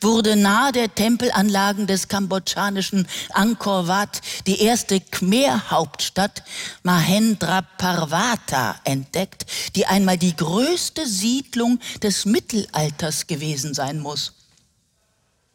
Wurde 0.00 0.36
nahe 0.36 0.72
der 0.72 0.94
Tempelanlagen 0.94 1.86
des 1.86 2.06
kambodschanischen 2.08 3.08
Angkor 3.30 3.88
Wat 3.88 4.20
die 4.46 4.60
erste 4.60 5.00
Khmer-Hauptstadt 5.00 6.44
Mahendra 6.82 7.62
Parvata 7.62 8.76
entdeckt, 8.84 9.46
die 9.74 9.86
einmal 9.86 10.18
die 10.18 10.36
größte 10.36 11.06
Siedlung 11.06 11.80
des 12.02 12.24
Mittelalters 12.26 13.26
gewesen 13.26 13.74
sein 13.74 13.98
muss 13.98 14.34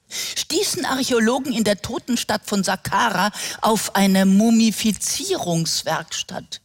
stießen 0.10 0.86
Archäologen 0.86 1.54
in 1.54 1.64
der 1.64 1.82
Totenstadt 1.82 2.42
von 2.46 2.64
Saqqara 2.64 3.32
auf 3.62 3.96
eine 3.96 4.26
Mumifizierungswerkstatt. 4.26 6.62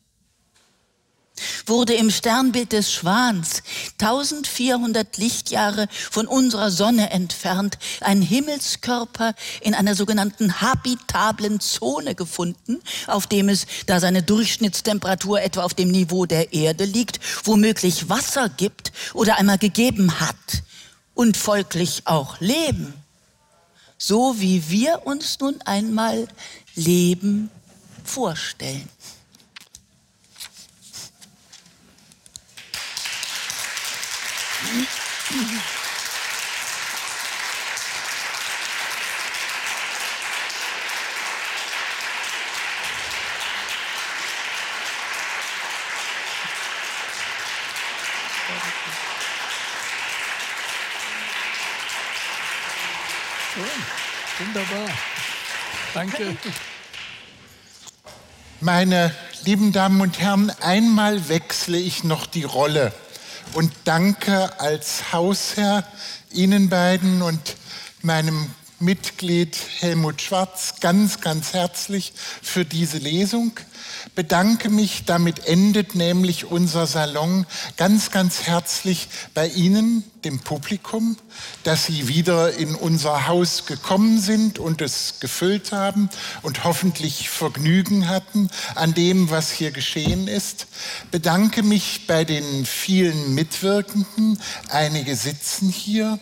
Wurde 1.67 1.95
im 1.95 2.11
Sternbild 2.11 2.73
des 2.73 2.93
Schwans 2.93 3.65
1400 4.01 5.17
Lichtjahre 5.17 5.89
von 6.11 6.29
unserer 6.29 6.71
Sonne 6.71 7.11
entfernt 7.11 7.77
ein 8.01 8.23
Himmelskörper 8.23 9.35
in 9.61 9.75
einer 9.75 9.97
sogenannten 9.97 10.61
habitablen 10.61 11.59
Zone 11.59 12.15
gefunden, 12.15 12.81
auf 13.09 13.27
dem 13.27 13.49
es, 13.49 13.67
da 13.87 13.99
seine 13.99 14.23
Durchschnittstemperatur 14.23 15.43
etwa 15.43 15.65
auf 15.65 15.75
dem 15.75 15.91
Niveau 15.91 16.25
der 16.25 16.53
Erde 16.53 16.85
liegt, 16.85 17.19
womöglich 17.43 18.09
Wasser 18.09 18.49
gibt 18.49 18.93
oder 19.13 19.37
einmal 19.37 19.59
gegeben 19.59 20.21
hat 20.21 20.63
und 21.15 21.37
folglich 21.37 22.03
auch 22.05 22.39
Leben 22.41 22.95
so 23.99 24.41
wie 24.41 24.69
wir 24.69 25.03
uns 25.07 25.39
nun 25.41 25.61
einmal 25.63 26.29
Leben 26.75 27.51
vorstellen. 28.05 28.89
Wunderbar. 54.39 54.89
Danke. 55.95 56.37
Meine 58.61 59.15
lieben 59.45 59.73
Damen 59.73 60.01
und 60.01 60.19
Herren, 60.19 60.51
einmal 60.61 61.29
wechsle 61.29 61.79
ich 61.79 62.03
noch 62.03 62.27
die 62.27 62.45
Rolle 62.45 62.93
und 63.53 63.73
danke 63.85 64.59
als 64.59 65.13
Hausherr 65.13 65.85
Ihnen 66.33 66.69
beiden 66.69 67.23
und 67.23 67.57
meinem 68.03 68.51
Mitglied 68.81 69.57
Helmut 69.79 70.21
Schwarz 70.21 70.75
ganz, 70.81 71.21
ganz 71.21 71.53
herzlich 71.53 72.13
für 72.43 72.65
diese 72.65 72.99
Lesung. 72.99 73.53
Bedanke 74.15 74.69
mich, 74.69 75.05
damit 75.05 75.47
endet 75.47 75.95
nämlich 75.95 76.47
unser 76.51 76.87
Salon, 76.87 77.47
ganz, 77.77 78.11
ganz 78.11 78.43
herzlich 78.43 79.09
bei 79.33 79.49
Ihnen, 79.49 80.05
dem 80.25 80.41
Publikum, 80.41 81.17
dass 81.63 81.87
Sie 81.87 82.09
wieder 82.09 82.55
in 82.55 82.75
unser 82.75 83.27
Haus 83.27 83.67
gekommen 83.67 84.21
sind 84.21 84.59
und 84.59 84.81
es 84.81 85.21
gefüllt 85.21 85.73
haben 85.73 86.11
und 86.43 86.65
hoffentlich 86.65 87.31
Vergnügen 87.31 88.09
hatten 88.09 88.49
an 88.75 88.95
dem, 88.95 89.31
was 89.31 89.51
hier 89.51 89.71
geschehen 89.71 90.29
ist. 90.29 90.67
Bedanke 91.11 91.63
mich 91.63 92.07
bei 92.07 92.25
den 92.25 92.67
vielen 92.67 93.35
Mitwirkenden, 93.35 94.41
einige 94.69 95.17
sitzen 95.17 95.69
hier. 95.69 96.19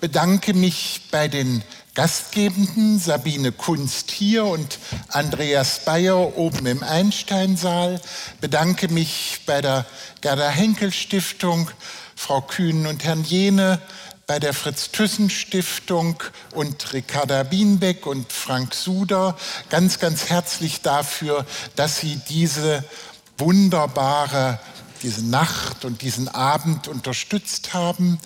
Bedanke 0.00 0.54
mich 0.54 1.00
bei 1.10 1.26
den 1.26 1.64
Gastgebenden 1.94 3.00
Sabine 3.00 3.50
Kunst 3.50 4.12
hier 4.12 4.44
und 4.44 4.78
Andreas 5.08 5.84
Bayer 5.84 6.36
oben 6.36 6.66
im 6.66 6.84
Einsteinsaal. 6.84 8.00
Bedanke 8.40 8.86
mich 8.86 9.40
bei 9.44 9.60
der 9.60 9.86
Gerda 10.20 10.50
Henkel 10.50 10.92
Stiftung, 10.92 11.68
Frau 12.14 12.42
Kühn 12.42 12.86
und 12.86 13.02
Herrn 13.02 13.24
Jene, 13.24 13.80
bei 14.28 14.38
der 14.38 14.54
Fritz-Thyssen-Stiftung 14.54 16.22
und 16.54 16.92
Ricarda 16.92 17.42
Bienbeck 17.42 18.06
und 18.06 18.32
Frank 18.32 18.74
Suder 18.74 19.36
ganz, 19.68 19.98
ganz 19.98 20.26
herzlich 20.30 20.80
dafür, 20.80 21.44
dass 21.74 21.98
Sie 21.98 22.20
diese 22.28 22.84
wunderbare, 23.36 24.60
diese 25.02 25.26
Nacht 25.26 25.84
und 25.84 26.02
diesen 26.02 26.28
Abend 26.28 26.86
unterstützt 26.86 27.74
haben 27.74 28.20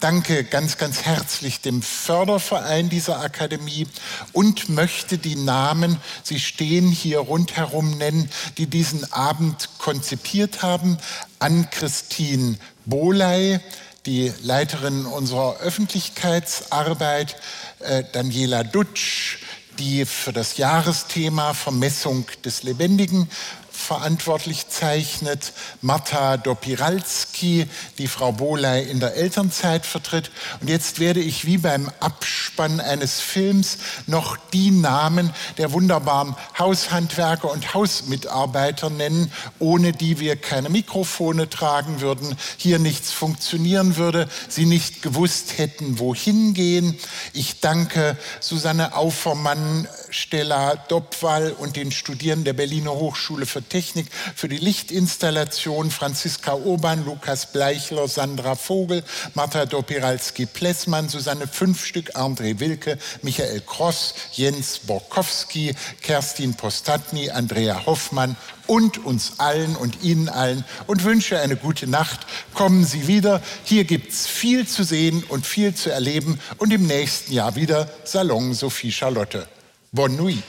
danke 0.00 0.44
ganz, 0.44 0.78
ganz 0.78 1.02
herzlich 1.02 1.60
dem 1.60 1.82
Förderverein 1.82 2.88
dieser 2.88 3.20
Akademie 3.20 3.86
und 4.32 4.68
möchte 4.68 5.18
die 5.18 5.36
Namen, 5.36 5.98
sie 6.22 6.38
stehen 6.38 6.88
hier 6.88 7.20
rundherum 7.20 7.96
nennen, 7.98 8.30
die 8.58 8.66
diesen 8.66 9.10
Abend 9.12 9.68
konzipiert 9.78 10.62
haben. 10.62 10.98
Ann-Christine 11.38 12.56
Boley, 12.84 13.60
die 14.04 14.32
Leiterin 14.42 15.06
unserer 15.06 15.58
Öffentlichkeitsarbeit, 15.58 17.36
äh, 17.80 18.04
Daniela 18.12 18.64
Dutsch, 18.64 19.38
die 19.78 20.06
für 20.06 20.32
das 20.32 20.56
Jahresthema 20.56 21.52
Vermessung 21.54 22.26
des 22.44 22.62
Lebendigen 22.62 23.28
verantwortlich 23.76 24.68
zeichnet, 24.68 25.52
Marta 25.82 26.36
Dopiralski, 26.36 27.68
die 27.98 28.08
Frau 28.08 28.32
Boley 28.32 28.90
in 28.90 29.00
der 29.00 29.14
Elternzeit 29.14 29.86
vertritt. 29.86 30.30
Und 30.60 30.68
jetzt 30.68 30.98
werde 30.98 31.20
ich 31.20 31.44
wie 31.44 31.58
beim 31.58 31.90
Abspann 32.00 32.80
eines 32.80 33.20
Films 33.20 33.78
noch 34.06 34.36
die 34.52 34.70
Namen 34.70 35.32
der 35.58 35.72
wunderbaren 35.72 36.34
Haushandwerker 36.58 37.50
und 37.50 37.74
Hausmitarbeiter 37.74 38.90
nennen, 38.90 39.30
ohne 39.58 39.92
die 39.92 40.18
wir 40.18 40.36
keine 40.36 40.70
Mikrofone 40.70 41.48
tragen 41.48 42.00
würden, 42.00 42.36
hier 42.56 42.78
nichts 42.78 43.12
funktionieren 43.12 43.96
würde, 43.96 44.28
sie 44.48 44.66
nicht 44.66 45.02
gewusst 45.02 45.58
hätten, 45.58 45.98
wohin 45.98 46.54
gehen. 46.54 46.98
Ich 47.32 47.60
danke 47.60 48.16
Susanne 48.40 48.94
Aufermann, 48.96 49.86
Stella 50.10 50.76
Dopwall 50.76 51.52
und 51.52 51.76
den 51.76 51.92
Studierenden 51.92 52.44
der 52.44 52.52
Berliner 52.54 52.92
Hochschule 52.92 53.46
für 53.46 53.65
Technik 53.68 54.06
für 54.34 54.48
die 54.48 54.56
Lichtinstallation, 54.56 55.90
Franziska 55.90 56.54
Urban, 56.54 57.04
Lukas 57.04 57.52
Bleichler, 57.52 58.08
Sandra 58.08 58.54
Vogel, 58.54 59.02
Martha 59.34 59.66
Dopiralski-Plessmann, 59.66 61.08
Susanne 61.08 61.46
Fünfstück, 61.46 62.16
André 62.16 62.58
Wilke, 62.60 62.98
Michael 63.22 63.60
Kross, 63.60 64.14
Jens 64.32 64.78
Borkowski, 64.78 65.74
Kerstin 66.02 66.54
Postatny, 66.54 67.30
Andrea 67.30 67.86
Hoffmann 67.86 68.36
und 68.66 69.04
uns 69.04 69.38
allen 69.38 69.76
und 69.76 70.02
Ihnen 70.02 70.28
allen 70.28 70.64
und 70.86 71.04
wünsche 71.04 71.38
eine 71.38 71.56
gute 71.56 71.86
Nacht. 71.86 72.26
Kommen 72.54 72.84
Sie 72.84 73.06
wieder. 73.06 73.42
Hier 73.64 73.84
gibt 73.84 74.12
es 74.12 74.26
viel 74.26 74.66
zu 74.66 74.84
sehen 74.84 75.24
und 75.28 75.46
viel 75.46 75.74
zu 75.74 75.90
erleben 75.90 76.40
und 76.58 76.72
im 76.72 76.86
nächsten 76.86 77.32
Jahr 77.32 77.56
wieder 77.56 77.88
Salon 78.04 78.54
Sophie 78.54 78.92
Charlotte. 78.92 79.46
Bonne 79.92 80.16
nuit. 80.16 80.42